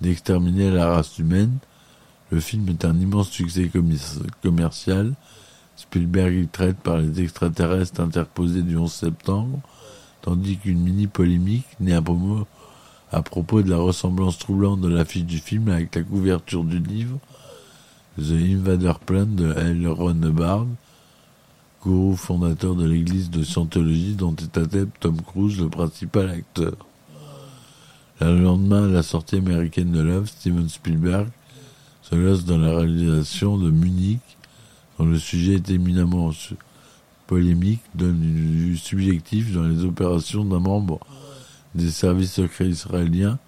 d'exterminer 0.00 0.72
la 0.72 0.94
race 0.94 1.16
humaine. 1.16 1.58
Le 2.32 2.40
film 2.40 2.68
est 2.70 2.84
un 2.84 2.98
immense 2.98 3.30
succès 3.30 3.70
commercial. 4.42 5.14
Spielberg 5.76 6.34
y 6.34 6.46
traite 6.46 6.76
par 6.76 6.98
les 6.98 7.20
extraterrestres 7.20 8.00
interposés 8.00 8.62
du 8.62 8.76
11 8.76 8.92
septembre, 8.92 9.60
tandis 10.22 10.56
qu'une 10.56 10.80
mini-polémique 10.80 11.66
naît 11.80 11.94
à 11.94 12.02
propos, 12.02 12.46
à 13.12 13.22
propos 13.22 13.62
de 13.62 13.70
la 13.70 13.78
ressemblance 13.78 14.38
troublante 14.38 14.80
de 14.80 14.88
l'affiche 14.88 15.24
du 15.24 15.38
film 15.38 15.68
avec 15.68 15.94
la 15.94 16.02
couverture 16.02 16.64
du 16.64 16.78
livre 16.78 17.18
The 18.16 18.30
Invader 18.30 18.92
Plan 19.04 19.26
de 19.26 19.52
L. 19.52 19.88
Ron 19.88 20.22
Hubbard, 20.22 20.66
gourou 21.82 22.16
fondateur 22.16 22.76
de 22.76 22.86
l'église 22.86 23.28
de 23.30 23.42
Scientologie 23.42 24.14
dont 24.14 24.34
est 24.36 24.56
adepte 24.56 25.00
Tom 25.00 25.20
Cruise, 25.20 25.60
le 25.60 25.68
principal 25.68 26.30
acteur. 26.30 26.76
Le 28.20 28.40
lendemain 28.40 28.82
de 28.82 28.92
la 28.92 29.02
sortie 29.02 29.36
américaine 29.36 29.90
de 29.90 30.00
l'œuvre, 30.00 30.28
Steven 30.28 30.68
Spielberg 30.68 31.28
se 32.02 32.14
lance 32.14 32.44
dans 32.44 32.58
la 32.58 32.76
réalisation 32.76 33.58
de 33.58 33.70
Munich, 33.70 34.20
dont 34.98 35.06
le 35.06 35.18
sujet 35.18 35.54
est 35.54 35.70
éminemment 35.70 36.30
polémique, 37.26 37.82
donne 37.94 38.22
une 38.22 38.56
vue 38.56 38.76
subjective 38.76 39.54
dans 39.54 39.64
les 39.64 39.84
opérations 39.84 40.44
d'un 40.44 40.60
membre 40.60 41.00
des 41.74 41.90
services 41.90 42.32
secrets 42.32 42.68
israéliens 42.68 43.38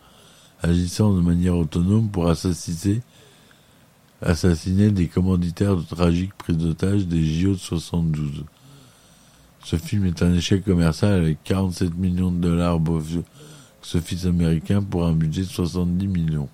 agissant 0.62 1.14
de 1.14 1.20
manière 1.20 1.56
autonome 1.56 2.08
pour 2.08 2.28
assassiner, 2.28 3.00
des 4.90 5.06
commanditaires 5.08 5.76
de 5.76 5.82
tragiques 5.82 6.34
prises 6.34 6.56
d'otages 6.56 7.06
des 7.06 7.24
JO 7.24 7.52
de 7.52 7.58
72. 7.58 8.44
Ce 9.62 9.76
film 9.76 10.06
est 10.06 10.22
un 10.22 10.32
échec 10.32 10.64
commercial 10.64 11.12
avec 11.12 11.42
47 11.44 11.96
millions 11.96 12.30
de 12.30 12.40
dollars 12.40 12.80
box-office 12.80 14.26
américain 14.26 14.82
pour 14.82 15.04
un 15.06 15.12
budget 15.12 15.42
de 15.42 15.46
70 15.48 16.06
millions. 16.06 16.48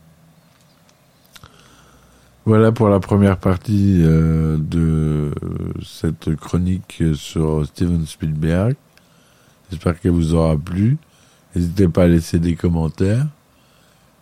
Voilà 2.44 2.72
pour 2.72 2.88
la 2.88 2.98
première 2.98 3.36
partie 3.36 4.00
euh, 4.02 4.56
de 4.58 5.30
cette 5.80 6.34
chronique 6.34 7.02
sur 7.14 7.64
Steven 7.66 8.04
Spielberg. 8.04 8.74
J'espère 9.70 10.00
qu'elle 10.00 10.10
vous 10.10 10.34
aura 10.34 10.56
plu. 10.56 10.98
N'hésitez 11.54 11.88
pas 11.88 12.04
à 12.04 12.08
laisser 12.08 12.40
des 12.40 12.56
commentaires. 12.56 13.26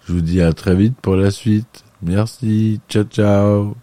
Je 0.07 0.13
vous 0.13 0.21
dis 0.21 0.43
à 0.43 0.53
très 0.53 0.75
vite 0.75 0.97
pour 1.01 1.17
la 1.17 1.31
suite. 1.31 1.85
Merci. 2.03 2.81
Ciao, 2.89 3.05
ciao. 3.05 3.75